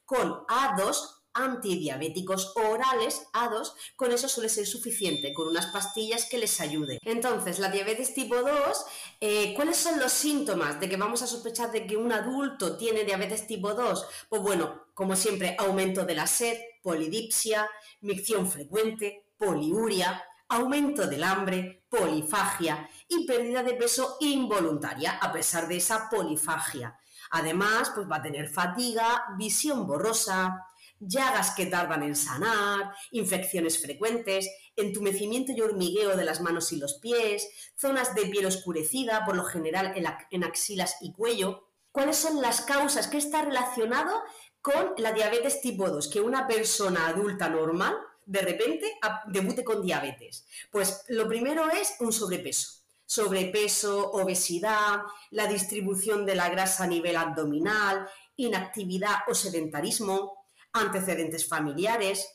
con 0.06 0.46
A2 0.48 1.16
antidiabéticos 1.36 2.54
orales 2.56 3.28
A2, 3.34 3.74
con 3.96 4.12
eso 4.12 4.28
suele 4.28 4.50
ser 4.50 4.66
suficiente, 4.66 5.34
con 5.34 5.48
unas 5.48 5.68
pastillas 5.68 6.26
que 6.26 6.38
les 6.38 6.60
ayude. 6.62 7.00
Entonces, 7.04 7.60
la 7.60 7.70
diabetes 7.70 8.14
tipo 8.14 8.38
2, 8.38 8.86
eh, 9.20 9.54
¿cuáles 9.54 9.78
son 9.78 10.00
los 10.00 10.14
síntomas 10.14 10.80
de 10.80 10.90
que 10.90 10.98
vamos 10.98 11.22
a 11.22 11.28
sospechar 11.28 11.72
de 11.72 11.86
que 11.86 11.98
un 11.98 12.12
adulto 12.12 12.78
tiene 12.78 13.04
diabetes 13.04 13.46
tipo 13.46 13.74
2? 13.74 14.06
Pues 14.30 14.42
bueno, 14.42 14.86
como 14.94 15.16
siempre, 15.16 15.56
aumento 15.60 16.06
de 16.06 16.16
la 16.16 16.26
sed, 16.26 16.58
polidipsia, 16.82 17.70
micción 18.00 18.50
frecuente, 18.50 19.26
poliuria, 19.38 20.24
aumento 20.48 21.06
del 21.06 21.24
hambre, 21.24 21.84
polifagia 21.90 22.90
y 23.10 23.26
pérdida 23.26 23.62
de 23.62 23.74
peso 23.74 24.18
involuntaria 24.22 25.18
a 25.18 25.34
pesar 25.34 25.68
de 25.68 25.78
esa 25.78 26.10
polifagia. 26.10 26.98
Además, 27.38 27.92
pues 27.94 28.10
va 28.10 28.16
a 28.16 28.22
tener 28.22 28.48
fatiga, 28.48 29.26
visión 29.38 29.86
borrosa, 29.86 30.66
llagas 31.02 31.52
que 31.52 31.66
tardan 31.66 32.02
en 32.02 32.16
sanar, 32.16 32.94
infecciones 33.12 33.82
frecuentes, 33.82 34.50
entumecimiento 34.78 35.52
y 35.52 35.60
hormigueo 35.60 36.16
de 36.16 36.24
las 36.24 36.40
manos 36.40 36.72
y 36.72 36.78
los 36.78 36.94
pies, 36.94 37.50
zonas 37.76 38.16
de 38.16 38.28
piel 38.28 38.46
oscurecida, 38.46 39.26
por 39.26 39.36
lo 39.36 39.44
general 39.44 39.94
en, 40.32 40.44
axilas 40.46 40.96
y 41.02 41.12
cuello. 41.12 41.68
¿Cuáles 41.92 42.16
son 42.16 42.42
las 42.42 42.62
causas? 42.62 43.10
¿Qué 43.10 43.18
está 43.18 43.42
relacionado 43.42 44.24
con 44.62 44.94
la 44.96 45.12
diabetes 45.12 45.60
tipo 45.60 45.90
2? 45.90 46.08
Que 46.08 46.22
una 46.22 46.48
persona 46.48 47.08
adulta 47.08 47.50
normal 47.50 47.98
de 48.26 48.40
repente 48.40 48.98
debute 49.28 49.66
con 49.66 49.82
diabetes. 49.82 50.48
Pues 50.72 51.04
lo 51.10 51.28
primero 51.28 51.70
es 51.70 51.98
un 52.00 52.14
sobrepeso 52.14 52.85
sobrepeso, 53.06 54.12
obesidad, 54.12 55.02
la 55.32 55.48
distribución 55.48 56.26
de 56.26 56.36
la 56.36 56.50
grasa 56.50 56.86
a 56.86 56.88
nivel 56.88 57.16
abdominal, 57.16 58.08
inactividad 58.36 59.20
o 59.28 59.36
sedentarismo, 59.36 60.46
antecedentes 60.74 61.48
familiares. 61.48 62.32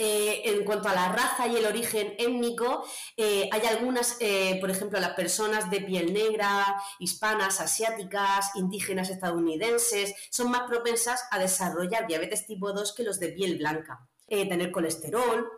Eh, 0.00 0.42
en 0.44 0.64
cuanto 0.64 0.88
a 0.88 0.94
la 0.94 1.10
raza 1.10 1.48
y 1.48 1.56
el 1.56 1.66
origen 1.66 2.14
étnico, 2.18 2.84
eh, 3.16 3.48
hay 3.50 3.66
algunas, 3.66 4.16
eh, 4.20 4.56
por 4.60 4.70
ejemplo, 4.70 5.00
las 5.00 5.14
personas 5.14 5.70
de 5.70 5.80
piel 5.80 6.12
negra, 6.12 6.80
hispanas, 7.00 7.60
asiáticas, 7.60 8.52
indígenas 8.54 9.10
estadounidenses, 9.10 10.14
son 10.30 10.52
más 10.52 10.68
propensas 10.68 11.24
a 11.32 11.40
desarrollar 11.40 12.06
diabetes 12.06 12.46
tipo 12.46 12.72
2 12.72 12.94
que 12.94 13.02
los 13.02 13.18
de 13.18 13.30
piel 13.30 13.58
blanca. 13.58 14.08
tener 14.28 14.70
colesterol. 14.70 15.50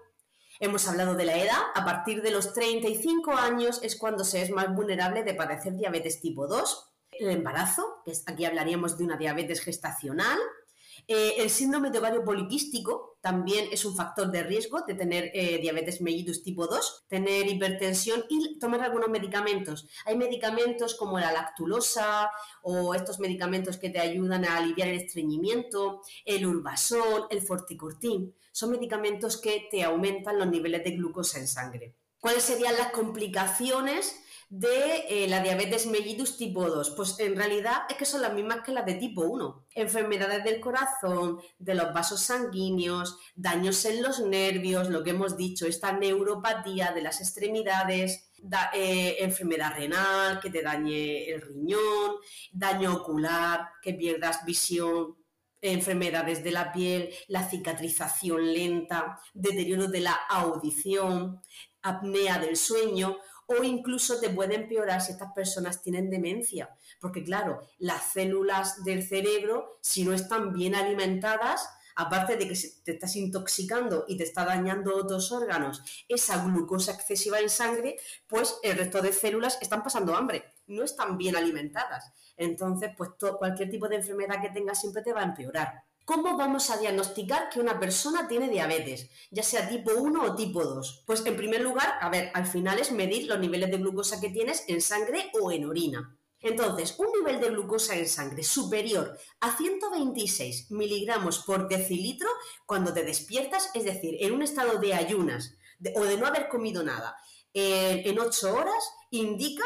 Hemos 0.62 0.86
hablado 0.86 1.14
de 1.14 1.24
la 1.24 1.38
edad, 1.38 1.58
a 1.74 1.86
partir 1.86 2.20
de 2.20 2.30
los 2.30 2.52
35 2.52 3.32
años 3.32 3.80
es 3.82 3.96
cuando 3.96 4.24
se 4.24 4.42
es 4.42 4.50
más 4.50 4.70
vulnerable 4.74 5.22
de 5.22 5.32
padecer 5.32 5.74
diabetes 5.74 6.20
tipo 6.20 6.46
2. 6.46 6.92
El 7.12 7.30
embarazo, 7.30 8.02
que 8.04 8.12
aquí 8.26 8.44
hablaríamos 8.44 8.98
de 8.98 9.04
una 9.04 9.16
diabetes 9.16 9.62
gestacional, 9.62 10.38
eh, 11.08 11.34
el 11.38 11.50
síndrome 11.50 11.90
de 11.90 11.98
ovario 11.98 12.24
poliquístico 12.24 13.18
también 13.20 13.68
es 13.70 13.84
un 13.84 13.94
factor 13.94 14.30
de 14.30 14.42
riesgo 14.42 14.80
de 14.86 14.94
tener 14.94 15.30
eh, 15.34 15.58
diabetes 15.60 16.00
mellitus 16.00 16.42
tipo 16.42 16.66
2, 16.66 17.04
tener 17.08 17.46
hipertensión 17.48 18.24
y 18.28 18.58
tomar 18.58 18.80
algunos 18.80 19.08
medicamentos. 19.08 19.86
Hay 20.06 20.16
medicamentos 20.16 20.94
como 20.94 21.18
la 21.18 21.32
lactulosa 21.32 22.30
o 22.62 22.94
estos 22.94 23.18
medicamentos 23.20 23.76
que 23.76 23.90
te 23.90 24.00
ayudan 24.00 24.44
a 24.44 24.56
aliviar 24.56 24.88
el 24.88 25.00
estreñimiento, 25.00 26.02
el 26.24 26.46
urbasol, 26.46 27.26
el 27.30 27.42
forticortin. 27.42 28.34
Son 28.52 28.70
medicamentos 28.70 29.36
que 29.36 29.68
te 29.70 29.84
aumentan 29.84 30.38
los 30.38 30.48
niveles 30.48 30.82
de 30.82 30.92
glucosa 30.92 31.38
en 31.38 31.46
sangre. 31.46 31.94
¿Cuáles 32.20 32.42
serían 32.42 32.76
las 32.76 32.90
complicaciones 32.90 34.20
de 34.50 35.06
eh, 35.08 35.28
la 35.28 35.40
diabetes 35.40 35.86
mellitus 35.86 36.36
tipo 36.36 36.68
2? 36.68 36.90
Pues 36.90 37.18
en 37.20 37.36
realidad 37.36 37.82
es 37.88 37.96
que 37.96 38.04
son 38.04 38.20
las 38.20 38.34
mismas 38.34 38.62
que 38.64 38.72
las 38.72 38.84
de 38.84 38.94
tipo 38.94 39.22
1. 39.22 39.66
Enfermedades 39.76 40.44
del 40.44 40.60
corazón, 40.60 41.40
de 41.58 41.74
los 41.74 41.94
vasos 41.94 42.20
sanguíneos, 42.20 43.16
daños 43.34 43.84
en 43.84 44.02
los 44.02 44.20
nervios, 44.20 44.90
lo 44.90 45.02
que 45.02 45.10
hemos 45.10 45.36
dicho, 45.36 45.66
esta 45.66 45.92
neuropatía 45.92 46.92
de 46.92 47.02
las 47.02 47.20
extremidades, 47.20 48.32
eh, 48.74 49.16
enfermedad 49.20 49.74
renal, 49.76 50.40
que 50.40 50.50
te 50.50 50.62
dañe 50.62 51.30
el 51.30 51.42
riñón, 51.42 52.16
daño 52.52 52.94
ocular, 52.94 53.68
que 53.80 53.94
pierdas 53.94 54.44
visión, 54.44 55.16
enfermedades 55.60 56.42
de 56.42 56.50
la 56.50 56.72
piel, 56.72 57.10
la 57.28 57.48
cicatrización 57.48 58.52
lenta, 58.52 59.20
deterioro 59.32 59.88
de 59.88 60.00
la 60.00 60.14
audición, 60.28 61.40
apnea 61.82 62.38
del 62.38 62.56
sueño 62.56 63.18
o 63.50 63.64
incluso 63.64 64.20
te 64.20 64.30
puede 64.30 64.54
empeorar 64.54 65.00
si 65.00 65.10
estas 65.10 65.32
personas 65.32 65.82
tienen 65.82 66.08
demencia, 66.08 66.70
porque 67.00 67.24
claro, 67.24 67.60
las 67.78 68.12
células 68.12 68.84
del 68.84 69.02
cerebro, 69.02 69.78
si 69.80 70.04
no 70.04 70.12
están 70.12 70.52
bien 70.52 70.76
alimentadas, 70.76 71.68
aparte 71.96 72.36
de 72.36 72.46
que 72.46 72.54
te 72.84 72.92
estás 72.92 73.16
intoxicando 73.16 74.04
y 74.06 74.16
te 74.16 74.22
está 74.22 74.44
dañando 74.44 74.96
otros 74.96 75.32
órganos, 75.32 75.82
esa 76.08 76.44
glucosa 76.44 76.92
excesiva 76.92 77.40
en 77.40 77.50
sangre, 77.50 77.96
pues 78.28 78.56
el 78.62 78.78
resto 78.78 79.02
de 79.02 79.12
células 79.12 79.58
están 79.60 79.82
pasando 79.82 80.14
hambre, 80.14 80.54
no 80.68 80.84
están 80.84 81.18
bien 81.18 81.34
alimentadas. 81.34 82.12
Entonces, 82.36 82.92
pues 82.96 83.10
cualquier 83.36 83.68
tipo 83.68 83.88
de 83.88 83.96
enfermedad 83.96 84.40
que 84.40 84.50
tengas 84.50 84.80
siempre 84.80 85.02
te 85.02 85.12
va 85.12 85.22
a 85.22 85.24
empeorar. 85.24 85.89
¿Cómo 86.10 86.36
vamos 86.36 86.70
a 86.70 86.76
diagnosticar 86.76 87.50
que 87.50 87.60
una 87.60 87.78
persona 87.78 88.26
tiene 88.26 88.48
diabetes, 88.48 89.08
ya 89.30 89.44
sea 89.44 89.68
tipo 89.68 89.92
1 89.92 90.24
o 90.24 90.34
tipo 90.34 90.64
2? 90.64 91.04
Pues 91.06 91.24
en 91.24 91.36
primer 91.36 91.60
lugar, 91.60 91.98
a 92.00 92.08
ver, 92.08 92.32
al 92.34 92.46
final 92.48 92.80
es 92.80 92.90
medir 92.90 93.28
los 93.28 93.38
niveles 93.38 93.70
de 93.70 93.76
glucosa 93.76 94.20
que 94.20 94.30
tienes 94.30 94.64
en 94.66 94.80
sangre 94.80 95.30
o 95.40 95.52
en 95.52 95.66
orina. 95.66 96.18
Entonces, 96.40 96.96
un 96.98 97.12
nivel 97.16 97.40
de 97.40 97.50
glucosa 97.50 97.94
en 97.94 98.08
sangre 98.08 98.42
superior 98.42 99.16
a 99.38 99.56
126 99.56 100.72
miligramos 100.72 101.44
por 101.46 101.68
decilitro 101.68 102.28
cuando 102.66 102.92
te 102.92 103.04
despiertas, 103.04 103.70
es 103.74 103.84
decir, 103.84 104.16
en 104.18 104.32
un 104.32 104.42
estado 104.42 104.80
de 104.80 104.94
ayunas 104.94 105.54
o 105.94 106.02
de 106.02 106.16
no 106.16 106.26
haber 106.26 106.48
comido 106.48 106.82
nada 106.82 107.16
en 107.54 108.18
8 108.18 108.52
horas, 108.52 108.82
indica 109.12 109.64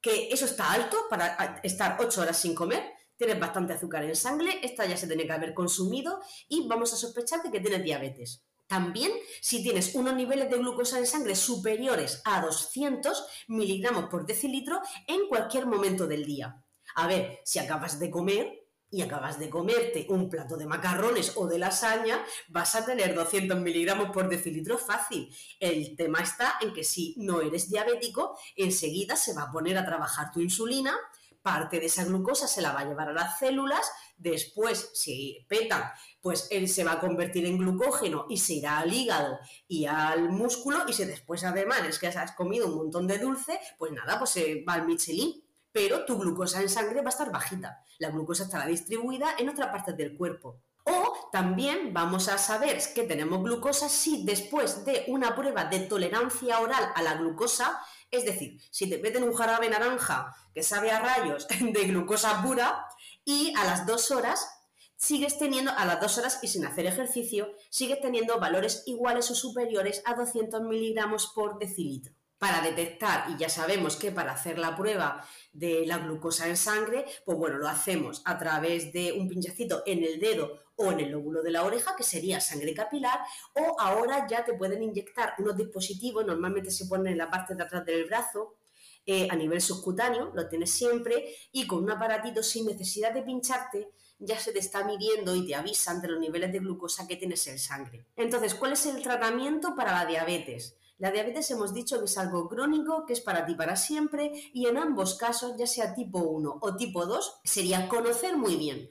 que 0.00 0.28
eso 0.30 0.44
está 0.44 0.70
alto 0.70 1.08
para 1.10 1.60
estar 1.64 1.96
8 1.98 2.20
horas 2.20 2.38
sin 2.38 2.54
comer 2.54 2.99
tienes 3.20 3.38
bastante 3.38 3.74
azúcar 3.74 4.02
en 4.04 4.16
sangre, 4.16 4.60
esta 4.62 4.86
ya 4.86 4.96
se 4.96 5.06
tiene 5.06 5.26
que 5.26 5.32
haber 5.34 5.52
consumido 5.52 6.22
y 6.48 6.66
vamos 6.66 6.94
a 6.94 6.96
sospechar 6.96 7.42
de 7.42 7.50
que 7.50 7.60
tienes 7.60 7.84
diabetes. 7.84 8.46
También, 8.66 9.12
si 9.42 9.62
tienes 9.62 9.94
unos 9.94 10.14
niveles 10.14 10.48
de 10.48 10.56
glucosa 10.56 10.98
en 10.98 11.06
sangre 11.06 11.36
superiores 11.36 12.22
a 12.24 12.40
200 12.40 13.26
miligramos 13.48 14.06
por 14.08 14.24
decilitro 14.24 14.80
en 15.06 15.28
cualquier 15.28 15.66
momento 15.66 16.06
del 16.06 16.24
día. 16.24 16.64
A 16.94 17.06
ver, 17.06 17.40
si 17.44 17.58
acabas 17.58 18.00
de 18.00 18.10
comer, 18.10 18.60
y 18.90 19.02
acabas 19.02 19.38
de 19.38 19.48
comerte 19.48 20.06
un 20.08 20.28
plato 20.28 20.56
de 20.56 20.66
macarrones 20.66 21.34
o 21.36 21.46
de 21.46 21.58
lasaña, 21.58 22.24
vas 22.48 22.74
a 22.74 22.84
tener 22.84 23.14
200 23.14 23.60
miligramos 23.60 24.10
por 24.10 24.28
decilitro 24.28 24.78
fácil. 24.78 25.32
El 25.60 25.94
tema 25.96 26.20
está 26.20 26.54
en 26.60 26.72
que 26.72 26.82
si 26.82 27.14
no 27.16 27.40
eres 27.40 27.70
diabético, 27.70 28.36
enseguida 28.56 29.14
se 29.14 29.32
va 29.32 29.42
a 29.42 29.52
poner 29.52 29.78
a 29.78 29.86
trabajar 29.86 30.32
tu 30.32 30.40
insulina, 30.40 30.96
parte 31.42 31.80
de 31.80 31.86
esa 31.86 32.04
glucosa 32.04 32.46
se 32.46 32.60
la 32.60 32.72
va 32.72 32.80
a 32.80 32.84
llevar 32.84 33.08
a 33.08 33.12
las 33.12 33.38
células, 33.38 33.90
después, 34.16 34.90
si 34.94 35.44
petan, 35.48 35.84
pues 36.20 36.48
él 36.50 36.68
se 36.68 36.84
va 36.84 36.92
a 36.92 37.00
convertir 37.00 37.46
en 37.46 37.58
glucógeno 37.58 38.26
y 38.28 38.38
se 38.38 38.54
irá 38.54 38.78
al 38.78 38.92
hígado 38.92 39.38
y 39.66 39.86
al 39.86 40.30
músculo, 40.30 40.84
y 40.88 40.92
si 40.92 41.04
después 41.04 41.44
además 41.44 41.82
es 41.88 41.98
que 41.98 42.08
has 42.08 42.32
comido 42.32 42.66
un 42.66 42.76
montón 42.76 43.06
de 43.06 43.18
dulce, 43.18 43.58
pues 43.78 43.92
nada, 43.92 44.18
pues 44.18 44.30
se 44.30 44.64
va 44.66 44.74
al 44.74 44.86
Michelin 44.86 45.42
pero 45.72 46.04
tu 46.04 46.18
glucosa 46.18 46.60
en 46.60 46.68
sangre 46.68 47.00
va 47.00 47.06
a 47.06 47.10
estar 47.10 47.30
bajita. 47.30 47.84
La 47.98 48.10
glucosa 48.10 48.44
estará 48.44 48.66
distribuida 48.66 49.34
en 49.38 49.48
otras 49.48 49.68
partes 49.68 49.96
del 49.96 50.16
cuerpo. 50.16 50.60
O 50.84 51.28
también 51.30 51.92
vamos 51.92 52.28
a 52.28 52.38
saber 52.38 52.80
que 52.94 53.04
tenemos 53.04 53.42
glucosa 53.42 53.88
si 53.88 54.24
después 54.24 54.84
de 54.84 55.04
una 55.08 55.36
prueba 55.36 55.66
de 55.66 55.80
tolerancia 55.80 56.60
oral 56.60 56.90
a 56.94 57.02
la 57.02 57.14
glucosa, 57.14 57.80
es 58.10 58.24
decir, 58.24 58.60
si 58.70 58.88
te 58.88 58.98
meten 58.98 59.24
un 59.24 59.34
jarabe 59.34 59.68
naranja 59.68 60.34
que 60.54 60.62
sabe 60.62 60.90
a 60.90 61.00
rayos 61.00 61.46
de 61.60 61.84
glucosa 61.84 62.42
pura 62.42 62.86
y 63.24 63.52
a 63.56 63.64
las 63.64 63.86
dos 63.86 64.10
horas 64.10 64.48
sigues 64.96 65.38
teniendo, 65.38 65.72
a 65.76 65.86
las 65.86 66.00
dos 66.00 66.18
horas 66.18 66.40
y 66.42 66.48
sin 66.48 66.66
hacer 66.66 66.86
ejercicio, 66.86 67.54
sigues 67.70 68.00
teniendo 68.00 68.38
valores 68.38 68.82
iguales 68.86 69.30
o 69.30 69.34
superiores 69.34 70.02
a 70.04 70.14
200 70.14 70.60
miligramos 70.62 71.32
por 71.34 71.58
decilitro 71.58 72.19
para 72.40 72.62
detectar, 72.62 73.26
y 73.28 73.36
ya 73.36 73.50
sabemos 73.50 73.96
que 73.96 74.12
para 74.12 74.32
hacer 74.32 74.58
la 74.58 74.74
prueba 74.74 75.22
de 75.52 75.84
la 75.86 75.98
glucosa 75.98 76.48
en 76.48 76.56
sangre, 76.56 77.04
pues 77.26 77.36
bueno, 77.36 77.58
lo 77.58 77.68
hacemos 77.68 78.22
a 78.24 78.38
través 78.38 78.94
de 78.94 79.12
un 79.12 79.28
pinchacito 79.28 79.82
en 79.84 80.02
el 80.02 80.18
dedo 80.18 80.58
o 80.76 80.90
en 80.90 81.00
el 81.00 81.10
lóbulo 81.10 81.42
de 81.42 81.50
la 81.50 81.64
oreja, 81.64 81.94
que 81.94 82.02
sería 82.02 82.40
sangre 82.40 82.72
capilar, 82.72 83.20
o 83.52 83.78
ahora 83.78 84.26
ya 84.26 84.42
te 84.42 84.54
pueden 84.54 84.82
inyectar 84.82 85.34
unos 85.36 85.54
dispositivos, 85.54 86.24
normalmente 86.24 86.70
se 86.70 86.86
ponen 86.86 87.12
en 87.12 87.18
la 87.18 87.28
parte 87.28 87.54
de 87.54 87.62
atrás 87.62 87.84
del 87.84 88.06
brazo, 88.06 88.56
eh, 89.04 89.28
a 89.30 89.36
nivel 89.36 89.60
subcutáneo, 89.60 90.32
lo 90.34 90.48
tienes 90.48 90.70
siempre, 90.70 91.36
y 91.52 91.66
con 91.66 91.84
un 91.84 91.90
aparatito 91.90 92.42
sin 92.42 92.64
necesidad 92.64 93.12
de 93.12 93.22
pincharte, 93.22 93.90
ya 94.18 94.38
se 94.38 94.52
te 94.52 94.60
está 94.60 94.82
midiendo 94.84 95.36
y 95.36 95.46
te 95.46 95.54
avisan 95.54 96.00
de 96.00 96.08
los 96.08 96.18
niveles 96.18 96.50
de 96.52 96.60
glucosa 96.60 97.06
que 97.06 97.16
tienes 97.16 97.46
en 97.48 97.58
sangre. 97.58 98.06
Entonces, 98.16 98.54
¿cuál 98.54 98.72
es 98.72 98.86
el 98.86 99.02
tratamiento 99.02 99.74
para 99.76 99.92
la 99.92 100.06
diabetes? 100.06 100.74
La 101.00 101.10
diabetes 101.10 101.50
hemos 101.50 101.72
dicho 101.72 101.98
que 101.98 102.04
es 102.04 102.18
algo 102.18 102.46
crónico, 102.46 103.06
que 103.06 103.14
es 103.14 103.22
para 103.22 103.46
ti 103.46 103.54
para 103.54 103.74
siempre 103.74 104.32
y 104.52 104.66
en 104.66 104.76
ambos 104.76 105.14
casos, 105.14 105.54
ya 105.56 105.66
sea 105.66 105.94
tipo 105.94 106.18
1 106.18 106.58
o 106.60 106.76
tipo 106.76 107.06
2, 107.06 107.40
sería 107.42 107.88
conocer 107.88 108.36
muy 108.36 108.56
bien 108.56 108.86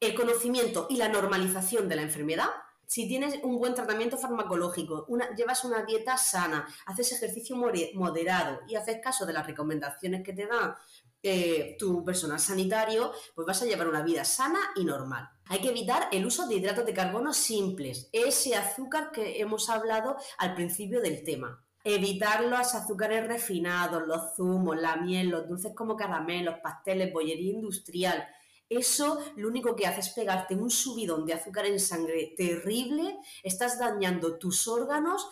el 0.00 0.14
conocimiento 0.14 0.86
y 0.88 0.96
la 0.96 1.10
normalización 1.10 1.86
de 1.86 1.96
la 1.96 2.02
enfermedad. 2.02 2.48
Si 2.86 3.06
tienes 3.06 3.40
un 3.42 3.58
buen 3.58 3.74
tratamiento 3.74 4.16
farmacológico, 4.16 5.06
llevas 5.36 5.62
una 5.66 5.84
dieta 5.84 6.16
sana, 6.16 6.66
haces 6.86 7.12
ejercicio 7.12 7.54
moderado 7.56 8.60
y 8.66 8.76
haces 8.76 8.96
caso 9.02 9.26
de 9.26 9.34
las 9.34 9.46
recomendaciones 9.46 10.22
que 10.24 10.32
te 10.32 10.46
dan 10.46 10.74
eh, 11.22 11.76
tu 11.78 12.02
personal 12.02 12.40
sanitario, 12.40 13.12
pues 13.34 13.46
vas 13.46 13.60
a 13.60 13.66
llevar 13.66 13.86
una 13.86 14.02
vida 14.02 14.24
sana 14.24 14.60
y 14.76 14.84
normal. 14.86 15.28
Hay 15.50 15.60
que 15.60 15.70
evitar 15.70 16.08
el 16.12 16.24
uso 16.24 16.46
de 16.46 16.54
hidratos 16.54 16.86
de 16.86 16.94
carbono 16.94 17.34
simples, 17.34 18.08
ese 18.12 18.54
azúcar 18.54 19.10
que 19.10 19.40
hemos 19.40 19.68
hablado 19.68 20.16
al 20.38 20.54
principio 20.54 21.00
del 21.00 21.24
tema. 21.24 21.60
Evitar 21.82 22.44
los 22.44 22.72
azúcares 22.72 23.26
refinados, 23.26 24.06
los 24.06 24.36
zumos, 24.36 24.80
la 24.80 24.94
miel, 24.98 25.28
los 25.30 25.48
dulces 25.48 25.72
como 25.74 25.96
caramelos, 25.96 26.60
pasteles, 26.62 27.12
bollería 27.12 27.52
industrial. 27.52 28.28
Eso 28.68 29.18
lo 29.34 29.48
único 29.48 29.74
que 29.74 29.88
hace 29.88 29.98
es 29.98 30.10
pegarte 30.10 30.54
un 30.54 30.70
subidón 30.70 31.26
de 31.26 31.34
azúcar 31.34 31.66
en 31.66 31.80
sangre 31.80 32.32
terrible, 32.36 33.18
estás 33.42 33.76
dañando 33.76 34.38
tus 34.38 34.68
órganos, 34.68 35.30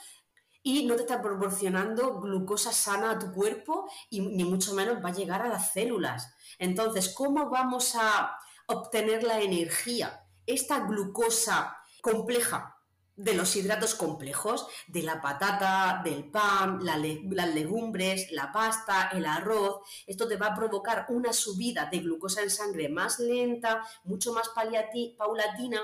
y 0.65 0.85
no 0.85 0.97
te 0.97 1.03
está 1.03 1.23
proporcionando 1.23 2.21
glucosa 2.21 2.73
sana 2.73 3.13
a 3.13 3.19
tu 3.21 3.33
cuerpo 3.33 3.89
y 4.11 4.21
ni 4.21 4.43
mucho 4.43 4.75
menos 4.75 5.03
va 5.03 5.11
a 5.11 5.15
llegar 5.15 5.43
a 5.43 5.49
las 5.49 5.73
células. 5.73 6.35
Entonces, 6.59 7.15
¿cómo 7.15 7.49
vamos 7.49 7.95
a 7.95 8.37
obtener 8.69 9.23
la 9.25 9.41
energía? 9.41 10.25
Esta 10.47 10.81
glucosa 10.81 11.77
compleja 12.01 12.77
de 13.17 13.35
los 13.35 13.57
hidratos 13.57 13.97
complejos, 13.97 14.69
de 14.87 15.03
la 15.03 15.21
patata, 15.21 16.01
del 16.05 16.31
pan, 16.31 16.79
las 16.85 17.55
legumbres, 17.55 18.31
la 18.31 18.53
pasta, 18.53 19.11
el 19.13 19.27
arroz. 19.27 19.81
Esto 20.07 20.29
te 20.29 20.37
va 20.37 20.47
a 20.47 20.55
provocar 20.55 21.07
una 21.09 21.33
subida 21.33 21.87
de 21.91 21.99
glucosa 21.99 22.43
en 22.43 22.51
sangre 22.51 22.89
más 22.89 23.19
lenta, 23.19 23.83
mucho 24.05 24.33
más 24.33 24.51
paulatina 24.51 25.83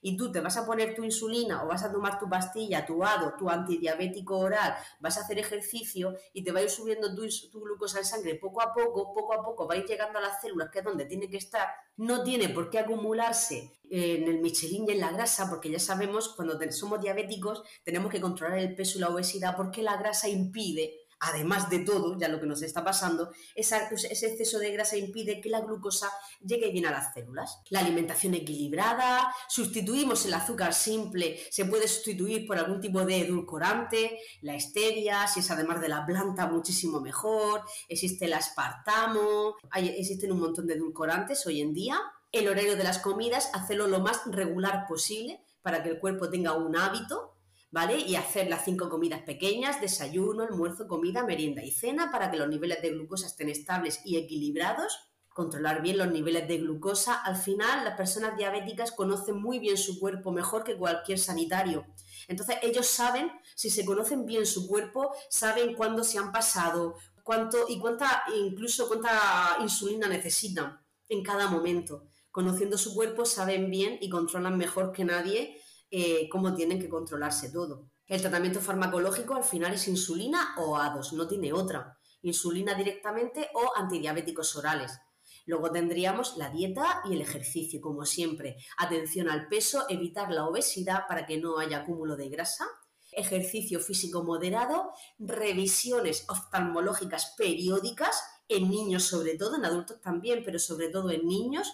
y 0.00 0.16
tú 0.16 0.30
te 0.30 0.40
vas 0.40 0.56
a 0.56 0.66
poner 0.66 0.94
tu 0.94 1.04
insulina 1.04 1.64
o 1.64 1.68
vas 1.68 1.82
a 1.82 1.92
tomar 1.92 2.18
tu 2.18 2.28
pastilla, 2.28 2.86
tu 2.86 3.04
ADO, 3.04 3.34
tu 3.38 3.48
antidiabético 3.48 4.38
oral, 4.38 4.74
vas 5.00 5.18
a 5.18 5.22
hacer 5.22 5.38
ejercicio 5.38 6.14
y 6.32 6.44
te 6.44 6.52
va 6.52 6.60
a 6.60 6.62
ir 6.62 6.70
subiendo 6.70 7.14
tu, 7.14 7.22
glucosa 7.60 7.98
en 7.98 8.04
sangre 8.04 8.34
poco 8.36 8.62
a 8.62 8.72
poco, 8.72 9.12
poco 9.12 9.34
a 9.34 9.42
poco 9.42 9.66
va 9.66 9.74
a 9.74 9.78
ir 9.78 9.86
llegando 9.86 10.18
a 10.18 10.22
las 10.22 10.40
células, 10.40 10.70
que 10.70 10.80
es 10.80 10.84
donde 10.84 11.04
tiene 11.06 11.28
que 11.28 11.36
estar, 11.36 11.68
no 11.96 12.22
tiene 12.22 12.48
por 12.48 12.70
qué 12.70 12.78
acumularse 12.78 13.78
en 13.90 14.28
el 14.28 14.40
Michelin 14.40 14.84
y 14.88 14.92
en 14.92 15.00
la 15.00 15.12
grasa, 15.12 15.48
porque 15.48 15.70
ya 15.70 15.78
sabemos, 15.78 16.34
cuando 16.34 16.58
somos 16.70 17.00
diabéticos 17.00 17.62
tenemos 17.82 18.10
que 18.10 18.20
controlar 18.20 18.58
el 18.58 18.74
peso 18.74 18.98
y 18.98 19.00
la 19.00 19.08
obesidad 19.08 19.56
porque 19.56 19.82
la 19.82 19.96
grasa 19.96 20.28
impide 20.28 21.07
además 21.20 21.68
de 21.70 21.80
todo, 21.80 22.18
ya 22.18 22.28
lo 22.28 22.40
que 22.40 22.46
nos 22.46 22.62
está 22.62 22.84
pasando, 22.84 23.30
ese 23.54 23.76
exceso 24.02 24.58
de 24.58 24.72
grasa 24.72 24.96
impide 24.96 25.40
que 25.40 25.48
la 25.48 25.60
glucosa 25.60 26.10
llegue 26.40 26.70
bien 26.70 26.86
a 26.86 26.90
las 26.90 27.12
células. 27.12 27.60
La 27.70 27.80
alimentación 27.80 28.34
equilibrada, 28.34 29.34
sustituimos 29.48 30.24
el 30.26 30.34
azúcar 30.34 30.74
simple, 30.74 31.40
se 31.50 31.64
puede 31.64 31.88
sustituir 31.88 32.46
por 32.46 32.58
algún 32.58 32.80
tipo 32.80 33.04
de 33.04 33.20
edulcorante, 33.20 34.18
la 34.42 34.58
stevia, 34.58 35.26
si 35.26 35.40
es 35.40 35.50
además 35.50 35.80
de 35.80 35.88
la 35.88 36.06
planta 36.06 36.46
muchísimo 36.46 37.00
mejor, 37.00 37.62
existe 37.88 38.26
el 38.26 38.34
aspartamo, 38.34 39.56
existen 39.74 40.32
un 40.32 40.40
montón 40.40 40.66
de 40.66 40.74
edulcorantes 40.74 41.46
hoy 41.46 41.60
en 41.60 41.72
día. 41.72 42.00
El 42.30 42.46
horario 42.46 42.76
de 42.76 42.84
las 42.84 42.98
comidas, 42.98 43.50
hacerlo 43.54 43.86
lo 43.86 44.00
más 44.00 44.20
regular 44.26 44.86
posible 44.86 45.42
para 45.62 45.82
que 45.82 45.88
el 45.88 45.98
cuerpo 45.98 46.28
tenga 46.28 46.52
un 46.52 46.76
hábito 46.76 47.37
¿vale? 47.70 47.98
Y 47.98 48.16
hacer 48.16 48.48
las 48.48 48.64
cinco 48.64 48.88
comidas 48.88 49.22
pequeñas, 49.22 49.80
desayuno, 49.80 50.42
almuerzo, 50.42 50.88
comida, 50.88 51.24
merienda 51.24 51.62
y 51.62 51.70
cena 51.70 52.10
para 52.10 52.30
que 52.30 52.36
los 52.36 52.48
niveles 52.48 52.80
de 52.82 52.90
glucosa 52.90 53.26
estén 53.26 53.48
estables 53.48 54.00
y 54.04 54.16
equilibrados. 54.16 54.98
Controlar 55.28 55.82
bien 55.82 55.98
los 55.98 56.10
niveles 56.10 56.48
de 56.48 56.58
glucosa. 56.58 57.14
Al 57.14 57.36
final, 57.36 57.84
las 57.84 57.96
personas 57.96 58.36
diabéticas 58.36 58.90
conocen 58.90 59.40
muy 59.40 59.58
bien 59.58 59.76
su 59.76 60.00
cuerpo 60.00 60.32
mejor 60.32 60.64
que 60.64 60.76
cualquier 60.76 61.18
sanitario. 61.18 61.86
Entonces, 62.26 62.56
ellos 62.62 62.86
saben, 62.86 63.30
si 63.54 63.70
se 63.70 63.84
conocen 63.84 64.26
bien 64.26 64.46
su 64.46 64.66
cuerpo, 64.66 65.14
saben 65.28 65.74
cuándo 65.74 66.02
se 66.02 66.18
han 66.18 66.32
pasado, 66.32 66.96
cuánto 67.22 67.66
y 67.68 67.78
cuánta, 67.78 68.24
incluso 68.36 68.88
cuánta 68.88 69.58
insulina 69.60 70.08
necesitan 70.08 70.80
en 71.08 71.22
cada 71.22 71.46
momento. 71.48 72.04
Conociendo 72.30 72.76
su 72.76 72.94
cuerpo, 72.94 73.24
saben 73.24 73.70
bien 73.70 73.98
y 74.00 74.08
controlan 74.10 74.58
mejor 74.58 74.92
que 74.92 75.04
nadie 75.04 75.60
eh, 75.90 76.28
cómo 76.28 76.54
tienen 76.54 76.80
que 76.80 76.88
controlarse 76.88 77.50
todo. 77.50 77.90
El 78.06 78.20
tratamiento 78.20 78.60
farmacológico 78.60 79.34
al 79.34 79.44
final 79.44 79.74
es 79.74 79.88
insulina 79.88 80.54
o 80.58 80.76
ADOS, 80.76 81.12
no 81.12 81.28
tiene 81.28 81.52
otra. 81.52 81.98
Insulina 82.22 82.74
directamente 82.74 83.48
o 83.54 83.72
antidiabéticos 83.76 84.56
orales. 84.56 84.98
Luego 85.46 85.70
tendríamos 85.70 86.36
la 86.36 86.50
dieta 86.50 87.02
y 87.04 87.14
el 87.14 87.22
ejercicio, 87.22 87.80
como 87.80 88.04
siempre. 88.04 88.56
Atención 88.76 89.30
al 89.30 89.48
peso, 89.48 89.86
evitar 89.88 90.30
la 90.30 90.46
obesidad 90.46 91.06
para 91.08 91.26
que 91.26 91.38
no 91.38 91.58
haya 91.58 91.78
acúmulo 91.78 92.16
de 92.16 92.28
grasa. 92.28 92.66
Ejercicio 93.12 93.80
físico 93.80 94.22
moderado, 94.22 94.92
revisiones 95.18 96.26
oftalmológicas 96.28 97.34
periódicas, 97.36 98.22
en 98.48 98.70
niños 98.70 99.04
sobre 99.04 99.36
todo, 99.36 99.56
en 99.56 99.64
adultos 99.64 100.00
también, 100.00 100.42
pero 100.44 100.58
sobre 100.58 100.88
todo 100.88 101.10
en 101.10 101.26
niños, 101.26 101.72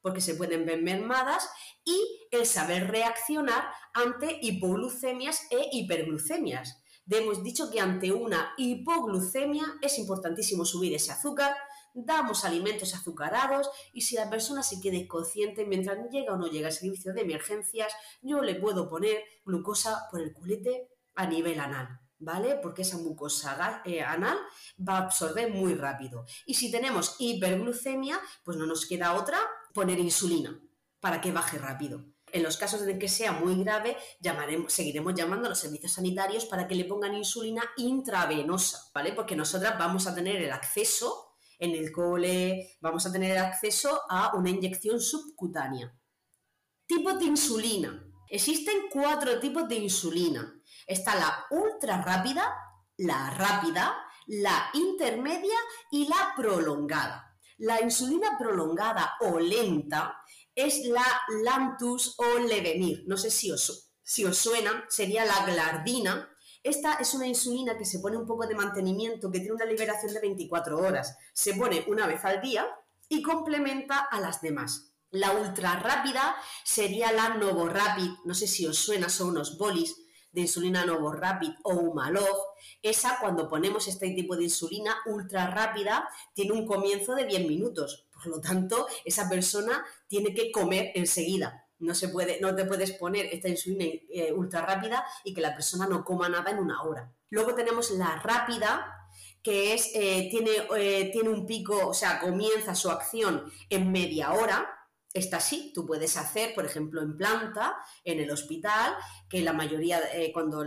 porque 0.00 0.20
se 0.20 0.34
pueden 0.34 0.66
ver 0.66 0.82
mermadas, 0.82 1.48
y 1.84 2.28
el 2.30 2.46
saber 2.46 2.90
reaccionar 2.90 3.64
ante 3.94 4.38
hipoglucemias 4.42 5.46
e 5.50 5.68
hiperglucemias. 5.72 6.82
Hemos 7.10 7.42
dicho 7.42 7.70
que 7.70 7.80
ante 7.80 8.12
una 8.12 8.52
hipoglucemia 8.58 9.64
es 9.80 9.98
importantísimo 9.98 10.64
subir 10.66 10.94
ese 10.94 11.10
azúcar, 11.10 11.56
damos 11.94 12.44
alimentos 12.44 12.94
azucarados 12.94 13.70
y 13.92 14.02
si 14.02 14.14
la 14.14 14.28
persona 14.28 14.62
se 14.62 14.80
quede 14.80 15.08
consciente 15.08 15.64
mientras 15.64 15.98
llega 16.10 16.34
o 16.34 16.36
no 16.36 16.48
llega 16.48 16.68
al 16.68 16.72
servicio 16.72 17.14
de 17.14 17.22
emergencias, 17.22 17.92
yo 18.20 18.42
le 18.42 18.54
puedo 18.56 18.88
poner 18.88 19.22
glucosa 19.44 20.06
por 20.10 20.20
el 20.20 20.32
culete 20.34 20.88
a 21.14 21.26
nivel 21.26 21.60
anal. 21.60 22.00
¿vale? 22.20 22.58
Porque 22.60 22.82
esa 22.82 22.98
mucosa 22.98 23.80
eh, 23.84 24.02
anal 24.02 24.36
va 24.76 24.98
a 24.98 25.02
absorber 25.04 25.50
muy 25.52 25.74
rápido. 25.74 26.24
Y 26.46 26.54
si 26.54 26.70
tenemos 26.70 27.16
hiperglucemia, 27.18 28.18
pues 28.44 28.56
no 28.56 28.66
nos 28.66 28.86
queda 28.86 29.14
otra 29.14 29.38
poner 29.74 29.98
insulina 29.98 30.60
para 31.00 31.20
que 31.20 31.32
baje 31.32 31.58
rápido. 31.58 32.04
En 32.32 32.42
los 32.42 32.56
casos 32.56 32.82
en 32.82 32.98
que 32.98 33.08
sea 33.08 33.32
muy 33.32 33.62
grave, 33.62 33.96
llamaremos, 34.20 34.72
seguiremos 34.72 35.14
llamando 35.14 35.46
a 35.46 35.50
los 35.50 35.58
servicios 35.58 35.92
sanitarios 35.92 36.44
para 36.44 36.68
que 36.68 36.74
le 36.74 36.84
pongan 36.84 37.14
insulina 37.14 37.62
intravenosa, 37.76 38.90
¿vale? 38.94 39.12
Porque 39.12 39.34
nosotras 39.34 39.78
vamos 39.78 40.06
a 40.06 40.14
tener 40.14 40.36
el 40.36 40.52
acceso 40.52 41.36
en 41.58 41.74
el 41.74 41.90
cole, 41.90 42.76
vamos 42.80 43.06
a 43.06 43.12
tener 43.12 43.36
acceso 43.38 44.02
a 44.08 44.34
una 44.36 44.50
inyección 44.50 45.00
subcutánea. 45.00 45.92
Tipos 46.86 47.18
de 47.18 47.24
insulina. 47.26 48.04
Existen 48.28 48.88
cuatro 48.90 49.40
tipos 49.40 49.68
de 49.68 49.76
insulina. 49.76 50.54
Está 50.86 51.14
la 51.16 51.46
ultra 51.50 52.02
rápida, 52.02 52.54
la 52.98 53.30
rápida, 53.30 53.96
la 54.26 54.70
intermedia 54.74 55.56
y 55.90 56.06
la 56.06 56.34
prolongada. 56.36 57.27
La 57.58 57.80
insulina 57.80 58.38
prolongada 58.38 59.16
o 59.20 59.40
lenta 59.40 60.22
es 60.54 60.84
la 60.86 61.04
Lantus 61.42 62.14
o 62.18 62.38
Levemir. 62.38 63.02
No 63.06 63.16
sé 63.16 63.30
si 63.30 63.50
os, 63.50 63.90
si 64.02 64.24
os 64.24 64.38
suena, 64.38 64.84
sería 64.88 65.24
la 65.24 65.44
glardina. 65.44 66.30
Esta 66.62 66.94
es 66.94 67.14
una 67.14 67.26
insulina 67.26 67.76
que 67.76 67.84
se 67.84 67.98
pone 67.98 68.16
un 68.16 68.26
poco 68.26 68.46
de 68.46 68.54
mantenimiento, 68.54 69.30
que 69.30 69.40
tiene 69.40 69.54
una 69.54 69.64
liberación 69.64 70.14
de 70.14 70.20
24 70.20 70.78
horas. 70.78 71.16
Se 71.32 71.54
pone 71.54 71.84
una 71.88 72.06
vez 72.06 72.24
al 72.24 72.40
día 72.40 72.64
y 73.08 73.22
complementa 73.22 73.98
a 73.98 74.20
las 74.20 74.40
demás. 74.40 74.92
La 75.10 75.32
ultra 75.32 75.80
rápida 75.80 76.36
sería 76.64 77.10
la 77.10 77.30
Novorapid, 77.30 78.10
no 78.24 78.34
sé 78.34 78.46
si 78.46 78.66
os 78.66 78.78
suena, 78.78 79.08
son 79.08 79.30
unos 79.30 79.58
bolis 79.58 79.96
de 80.32 80.42
insulina 80.42 80.84
Novorapid 80.84 81.52
o 81.62 81.74
Humalog, 81.74 82.36
esa 82.82 83.18
cuando 83.20 83.48
ponemos 83.48 83.88
este 83.88 84.10
tipo 84.10 84.36
de 84.36 84.44
insulina 84.44 84.96
ultra 85.06 85.48
rápida 85.48 86.08
tiene 86.34 86.52
un 86.52 86.66
comienzo 86.66 87.14
de 87.14 87.26
10 87.26 87.48
minutos. 87.48 88.08
Por 88.12 88.26
lo 88.26 88.40
tanto, 88.40 88.86
esa 89.04 89.28
persona 89.28 89.84
tiene 90.06 90.34
que 90.34 90.50
comer 90.50 90.92
enseguida. 90.94 91.64
No, 91.78 91.94
se 91.94 92.08
puede, 92.08 92.40
no 92.40 92.54
te 92.54 92.64
puedes 92.64 92.92
poner 92.92 93.26
esta 93.26 93.48
insulina 93.48 93.84
eh, 93.84 94.32
ultra 94.32 94.62
rápida 94.62 95.04
y 95.22 95.32
que 95.32 95.40
la 95.40 95.54
persona 95.54 95.86
no 95.86 96.04
coma 96.04 96.28
nada 96.28 96.50
en 96.50 96.58
una 96.58 96.82
hora. 96.82 97.12
Luego 97.30 97.54
tenemos 97.54 97.92
la 97.92 98.16
rápida, 98.16 99.08
que 99.42 99.74
es, 99.74 99.92
eh, 99.94 100.28
tiene, 100.30 100.50
eh, 100.76 101.10
tiene 101.12 101.28
un 101.28 101.46
pico, 101.46 101.88
o 101.88 101.94
sea, 101.94 102.18
comienza 102.18 102.74
su 102.74 102.90
acción 102.90 103.44
en 103.70 103.92
media 103.92 104.32
hora, 104.32 104.77
esta 105.14 105.40
sí, 105.40 105.72
tú 105.74 105.86
puedes 105.86 106.16
hacer, 106.16 106.54
por 106.54 106.66
ejemplo, 106.66 107.00
en 107.02 107.16
planta, 107.16 107.76
en 108.04 108.20
el 108.20 108.30
hospital, 108.30 108.94
que 109.28 109.40
la 109.40 109.52
mayoría, 109.52 110.00
eh, 110.12 110.32
cuando 110.32 110.64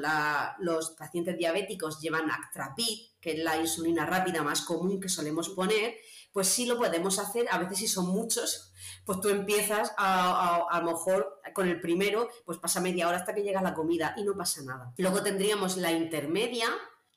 los 0.60 0.91
pacientes 0.91 1.38
diabéticos 1.38 1.99
llevan 2.01 2.32
Actrapid, 2.32 3.12
que 3.21 3.34
es 3.34 3.39
la 3.39 3.58
insulina 3.58 4.06
rápida 4.06 4.41
más 4.41 4.62
común 4.62 4.99
que 4.99 5.10
solemos 5.10 5.49
poner, 5.49 5.95
pues 6.32 6.47
sí 6.47 6.65
lo 6.65 6.77
podemos 6.77 7.19
hacer, 7.19 7.47
a 7.51 7.60
veces 7.60 7.80
si 7.80 7.88
son 7.88 8.08
muchos, 8.08 8.71
pues 9.06 9.19
tú 9.19 9.30
empiezas 9.30 9.93
a, 9.97 10.65
a, 10.69 10.82
lo 10.82 10.91
mejor 10.91 11.41
con 11.54 11.67
el 11.67 11.80
primero, 11.80 12.30
pues 12.45 12.58
pasa 12.58 12.82
media 12.82 13.08
hora 13.08 13.17
hasta 13.17 13.36
que 13.36 13.43
llega 13.43 13.62
la 13.62 13.73
comida 13.73 14.15
y 14.17 14.23
no 14.23 14.36
pasa 14.36 14.62
nada. 14.63 14.93
Luego 14.97 15.21
tendríamos 15.21 15.77
la 15.77 15.91
intermedia, 15.91 16.67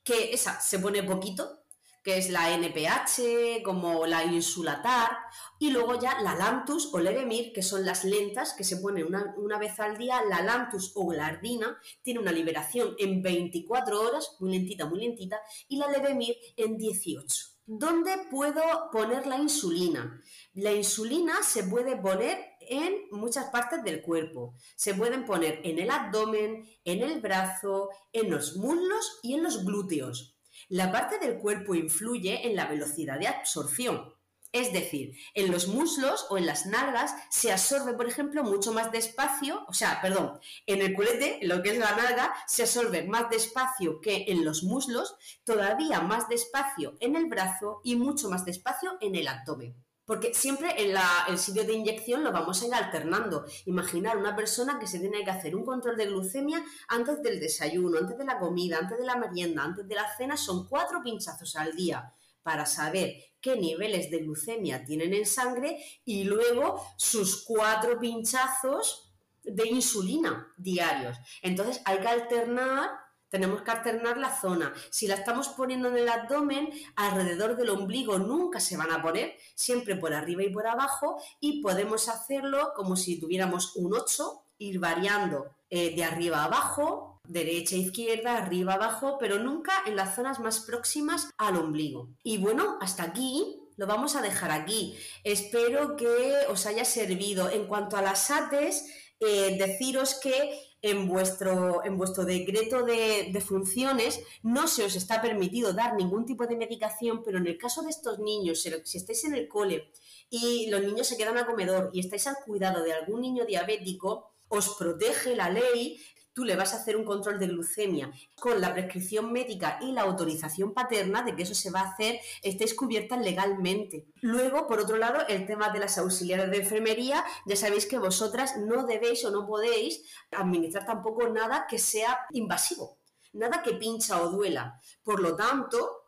que 0.03 0.35
esa 0.35 0.61
se 0.61 0.79
pone 0.79 1.03
poquito, 1.03 1.64
que 2.05 2.19
es 2.19 2.29
la 2.29 2.53
NPH, 2.53 3.63
como 3.65 4.05
la 4.07 4.25
Insulatar, 4.25 5.11
y 5.59 5.71
luego 5.71 5.99
ya 5.99 6.21
la 6.21 6.37
Lantus 6.37 6.93
o 6.93 6.99
Levemir, 6.99 7.53
que 7.55 7.63
son 7.63 7.87
las 7.87 8.05
lentas 8.05 8.53
que 8.53 8.63
se 8.63 8.77
ponen 8.77 9.07
una, 9.07 9.59
vez 9.59 9.81
al 9.81 9.97
día. 9.97 10.23
La 10.29 10.43
Lantus 10.43 10.93
o 10.97 11.07
Glardina 11.07 11.79
tiene 12.03 12.21
una 12.21 12.31
liberación 12.31 12.95
en 12.99 13.23
24 13.23 14.03
horas, 14.03 14.37
muy 14.39 14.53
lentita, 14.53 14.85
muy 14.85 15.01
lentita, 15.01 15.41
y 15.67 15.79
la 15.79 15.89
Levemir 15.91 16.37
en 16.59 16.77
18. 16.77 17.55
¿Dónde 17.67 18.11
puedo 18.31 18.61
poner 18.93 19.27
la 19.27 19.39
insulina? 19.39 20.23
La 20.53 20.73
insulina 20.75 21.43
se 21.43 21.65
puede 21.65 21.97
poner 21.97 22.39
en 22.61 23.09
muchas 23.13 23.47
partes 23.47 23.83
del 23.83 24.03
cuerpo. 24.03 24.55
Se 24.77 24.93
pueden 24.93 25.25
poner 25.25 25.63
en 25.65 25.79
el 25.79 25.91
abdomen, 25.91 26.69
en 26.85 27.03
el 27.03 27.23
brazo, 27.23 27.89
en 28.13 28.31
los 28.31 28.59
muslos 28.59 29.21
y 29.23 29.33
en 29.33 29.43
los 29.43 29.65
glúteos. 29.65 30.34
La 30.69 30.91
parte 30.91 31.19
del 31.19 31.39
cuerpo 31.39 31.75
influye 31.75 32.47
en 32.47 32.57
la 32.57 32.67
velocidad 32.67 33.19
de 33.19 33.29
absorción. 33.29 34.15
Es 34.55 34.73
decir, 34.73 35.17
en 35.35 35.51
los 35.51 35.67
muslos 35.67 36.27
o 36.31 36.39
en 36.39 36.47
las 36.47 36.65
nalgas 36.65 37.13
se 37.29 37.51
absorbe, 37.51 37.95
por 37.95 38.07
ejemplo, 38.07 38.45
mucho 38.45 38.73
más 38.73 38.93
despacio, 38.93 39.65
o 39.67 39.73
sea, 39.73 40.01
perdón, 40.01 40.39
en 40.67 40.81
el 40.81 40.95
culete, 40.95 41.41
lo 41.43 41.61
que 41.61 41.71
es 41.73 41.79
la 41.79 41.97
nalga, 41.97 42.33
se 42.47 42.63
absorbe 42.63 43.03
más 43.03 43.29
despacio 43.31 44.01
que 44.01 44.27
en 44.29 44.45
los 44.45 44.63
muslos, 44.63 45.17
todavía 45.43 46.01
más 46.03 46.29
despacio 46.29 46.97
en 47.01 47.17
el 47.17 47.27
brazo 47.27 47.81
y 47.83 47.97
mucho 47.97 48.31
más 48.31 48.45
despacio 48.45 48.97
en 49.01 49.17
el 49.17 49.27
abdomen. 49.27 49.84
Porque 50.05 50.35
siempre 50.35 50.75
en 50.77 50.97
el 51.29 51.39
sitio 51.39 51.65
de 51.65 51.73
inyección 51.73 52.23
lo 52.23 52.33
vamos 52.33 52.63
a 52.63 52.67
ir 52.67 52.75
alternando. 52.75 53.45
Imaginar 53.65 54.19
una 54.19 54.37
persona 54.37 54.79
que 54.79 54.87
se 54.87 54.99
tiene 54.99 55.25
que 55.25 55.31
hacer 55.31 55.57
un 55.57 55.65
control 55.65 55.97
de 55.97 56.07
glucemia 56.07 56.63
antes 56.89 57.23
del 57.23 57.41
desayuno, 57.41 57.99
antes 57.99 58.19
de 58.19 58.25
la 58.25 58.39
comida, 58.39 58.79
antes 58.79 58.99
de 58.99 59.05
la 59.05 59.17
merienda, 59.17 59.63
antes 59.63 59.89
de 59.89 59.95
la 59.95 60.15
cena, 60.17 60.37
son 60.37 60.69
cuatro 60.69 61.03
pinchazos 61.03 61.57
al 61.57 61.75
día 61.75 62.13
para 62.43 62.67
saber 62.67 63.17
qué 63.41 63.57
niveles 63.57 64.11
de 64.11 64.19
glucemia 64.19 64.85
tienen 64.85 65.15
en 65.15 65.27
sangre 65.27 65.83
y 66.05 66.25
luego 66.25 66.85
sus 66.97 67.43
cuatro 67.45 67.99
pinchazos 67.99 69.11
de 69.43 69.69
insulina 69.69 70.53
diarios. 70.57 71.17
Entonces 71.43 71.81
hay 71.85 71.99
que 71.99 72.09
alternar 72.09 72.91
tenemos 73.35 73.63
que 73.63 73.73
alternar 73.73 74.17
la 74.17 74.33
zona. 74.33 74.73
Si 74.91 75.09
la 75.09 75.17
estamos 75.17 75.49
poniendo 75.49 75.89
en 75.89 75.97
el 75.97 76.09
abdomen, 76.09 76.71
alrededor 76.95 77.57
del 77.57 77.71
ombligo 77.71 78.17
nunca 78.17 78.61
se 78.61 78.77
van 78.77 78.93
a 78.93 79.03
poner, 79.03 79.37
siempre 79.57 79.97
por 79.97 80.15
arriba 80.15 80.45
y 80.45 80.51
por 80.51 80.69
abajo, 80.69 81.21
y 81.41 81.61
podemos 81.61 82.09
hacerlo 82.09 82.73
como 82.77 82.95
si 82.95 83.19
tuviéramos 83.19 83.75
un 83.75 83.93
8, 83.93 84.45
ir 84.59 84.79
variando 84.79 85.47
eh, 85.69 85.97
de 85.97 86.05
arriba 86.05 86.43
a 86.43 86.45
abajo, 86.45 87.21
derecha, 87.27 87.75
izquierda, 87.75 88.37
arriba, 88.37 88.75
abajo, 88.75 89.17
pero 89.19 89.41
nunca 89.41 89.83
en 89.85 89.97
las 89.97 90.15
zonas 90.15 90.39
más 90.39 90.61
próximas 90.61 91.29
al 91.37 91.57
ombligo. 91.57 92.11
Y 92.23 92.39
bueno, 92.39 92.79
hasta 92.81 93.03
aquí 93.03 93.59
lo 93.77 93.89
vamos 93.89 94.15
a 94.15 94.23
dejar 94.23 94.53
aquí. 94.53 94.97
Espero 95.25 95.97
que 95.97 96.35
os 96.49 96.67
haya 96.67 96.85
servido. 96.85 97.51
En 97.51 97.67
cuanto 97.67 97.97
a 97.97 98.03
las 98.03 98.31
ATES, 98.31 98.85
eh, 99.19 99.57
deciros 99.59 100.21
que 100.21 100.74
en 100.85 101.09
vuestro, 101.09 101.83
en 101.83 101.97
vuestro 101.97 102.27
decreto 102.27 102.85
de, 102.85 103.31
de, 103.33 103.41
funciones 103.41 104.21
no 104.43 104.69
se 104.69 104.85
os 104.85 104.95
está 104.97 105.23
permitido 105.23 105.73
dar 105.73 105.95
ningún 105.95 106.27
tipo 106.27 106.47
de 106.47 106.57
medicación, 106.57 107.23
pero 107.25 107.39
en 107.39 107.47
el 107.47 107.57
caso 107.57 107.81
de 107.81 107.89
estos 107.89 108.19
niños, 108.19 108.61
si 108.61 108.99
estáis 108.99 109.25
en 109.25 109.35
el 109.35 109.49
cole 109.49 109.91
y 110.29 110.69
los 110.69 110.83
niños 110.83 111.07
se 111.07 111.17
quedan 111.17 111.39
a 111.39 111.47
comedor 111.47 111.89
y 111.95 112.01
estáis 112.01 112.27
al 112.27 112.37
cuidado 112.45 112.85
de 112.85 112.93
algún 112.93 113.23
niño 113.23 113.47
diabético, 113.47 114.35
os 114.49 114.77
protege 114.77 115.35
la 115.35 115.49
ley 115.49 115.99
tú 116.35 116.45
le 116.45 116.57
vas 116.57 116.75
a 116.75 116.79
hacer 116.79 116.97
un 116.97 117.05
control 117.05 117.39
de 117.39 117.47
glucemia 117.47 118.13
con 118.39 118.61
la 118.61 118.73
prescripción 118.75 119.33
médica 119.33 119.79
y 119.81 119.93
la 119.93 120.03
autorización 120.03 120.75
paterna 120.75 121.23
de 121.23 121.35
que 121.35 121.45
eso 121.45 121.55
se 121.55 121.71
va 121.71 121.81
a 121.81 121.91
hacer, 121.91 122.21
estéis 122.43 122.75
cubiertas 122.75 123.21
legalmente. 123.21 124.07
Luego, 124.21 124.67
por 124.67 124.81
otro 124.81 124.99
lado, 124.99 125.27
el 125.29 125.47
tema 125.47 125.71
de 125.71 125.79
las 125.79 125.97
auxiliares 125.97 126.51
de 126.51 126.59
enfermería, 126.59 127.25
ya 127.47 127.57
sabéis 127.57 127.87
que 127.87 127.99
vosotras 127.99 128.57
no 128.59 128.85
debéis 128.85 129.25
o 129.25 129.31
no 129.31 129.47
podéis 129.47 130.03
administrar 130.33 130.85
tampoco 130.85 131.29
nada 131.29 131.67
que 131.69 131.79
sea 131.79 132.27
invasivo, 132.33 132.99
nada 133.33 133.63
que 133.63 133.75
pincha 133.75 134.21
o 134.21 134.31
duela. 134.31 134.81
Por 135.03 135.21
lo 135.21 135.37
tanto, 135.37 136.04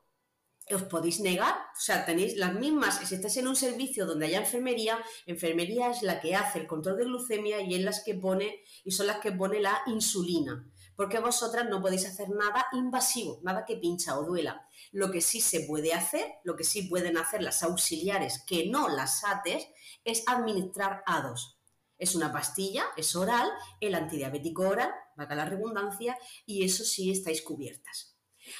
os 0.74 0.82
podéis 0.84 1.20
negar, 1.20 1.54
o 1.54 1.80
sea, 1.80 2.04
tenéis 2.04 2.36
las 2.36 2.54
mismas, 2.54 2.98
si 3.06 3.14
estáis 3.14 3.36
en 3.36 3.46
un 3.46 3.54
servicio 3.54 4.04
donde 4.04 4.26
haya 4.26 4.40
enfermería, 4.40 4.98
enfermería 5.26 5.90
es 5.90 6.02
la 6.02 6.20
que 6.20 6.34
hace 6.34 6.58
el 6.58 6.66
control 6.66 6.96
de 6.96 7.04
glucemia 7.04 7.60
y 7.60 7.74
es 7.74 7.82
las 7.82 8.02
que 8.02 8.14
pone, 8.14 8.62
y 8.84 8.90
son 8.90 9.06
las 9.06 9.18
que 9.18 9.30
pone 9.30 9.60
la 9.60 9.80
insulina, 9.86 10.68
porque 10.96 11.20
vosotras 11.20 11.68
no 11.68 11.80
podéis 11.80 12.06
hacer 12.06 12.30
nada 12.30 12.66
invasivo, 12.72 13.38
nada 13.42 13.64
que 13.64 13.76
pincha 13.76 14.18
o 14.18 14.24
duela. 14.24 14.66
Lo 14.90 15.10
que 15.10 15.20
sí 15.20 15.40
se 15.40 15.60
puede 15.60 15.92
hacer, 15.92 16.26
lo 16.42 16.56
que 16.56 16.64
sí 16.64 16.82
pueden 16.82 17.16
hacer 17.16 17.42
las 17.42 17.62
auxiliares, 17.62 18.42
que 18.44 18.66
no 18.68 18.88
las 18.88 19.22
ATES, 19.24 19.68
es 20.04 20.24
administrar 20.26 21.04
A2. 21.06 21.58
Es 21.98 22.14
una 22.14 22.32
pastilla, 22.32 22.86
es 22.96 23.14
oral, 23.14 23.48
el 23.80 23.94
antidiabético 23.94 24.68
oral, 24.68 24.90
vaga 25.16 25.34
la 25.34 25.44
redundancia, 25.44 26.18
y 26.44 26.64
eso 26.64 26.84
sí 26.84 27.10
estáis 27.10 27.40
cubiertas. 27.42 28.15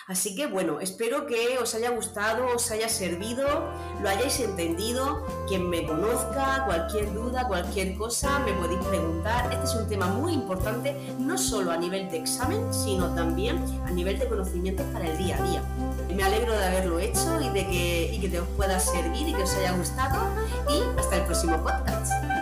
Así 0.06 0.34
que 0.34 0.46
bueno, 0.46 0.80
espero 0.80 1.26
que 1.26 1.58
os 1.58 1.74
haya 1.74 1.90
gustado, 1.90 2.46
os 2.54 2.70
haya 2.70 2.88
servido, 2.88 3.46
lo 4.02 4.08
hayáis 4.08 4.40
entendido. 4.40 5.24
Quien 5.48 5.68
me 5.68 5.86
conozca, 5.86 6.64
cualquier 6.66 7.12
duda, 7.12 7.46
cualquier 7.46 7.96
cosa, 7.96 8.38
me 8.40 8.52
podéis 8.52 8.84
preguntar. 8.86 9.52
Este 9.52 9.64
es 9.64 9.74
un 9.74 9.88
tema 9.88 10.06
muy 10.06 10.32
importante, 10.32 10.94
no 11.18 11.36
solo 11.36 11.72
a 11.72 11.76
nivel 11.76 12.10
de 12.10 12.18
examen, 12.18 12.72
sino 12.72 13.14
también 13.14 13.62
a 13.86 13.90
nivel 13.90 14.18
de 14.18 14.28
conocimientos 14.28 14.86
para 14.92 15.08
el 15.08 15.18
día 15.18 15.38
a 15.38 15.42
día. 15.42 15.62
Me 16.14 16.22
alegro 16.22 16.52
de 16.52 16.64
haberlo 16.64 16.98
hecho 16.98 17.40
y 17.40 17.48
de 17.50 17.66
que, 17.66 18.10
y 18.14 18.20
que 18.20 18.28
te 18.28 18.42
pueda 18.42 18.78
servir 18.80 19.28
y 19.28 19.34
que 19.34 19.42
os 19.42 19.54
haya 19.54 19.72
gustado. 19.72 20.28
Y 20.68 20.98
hasta 20.98 21.16
el 21.16 21.22
próximo 21.24 21.56
podcast. 21.62 22.35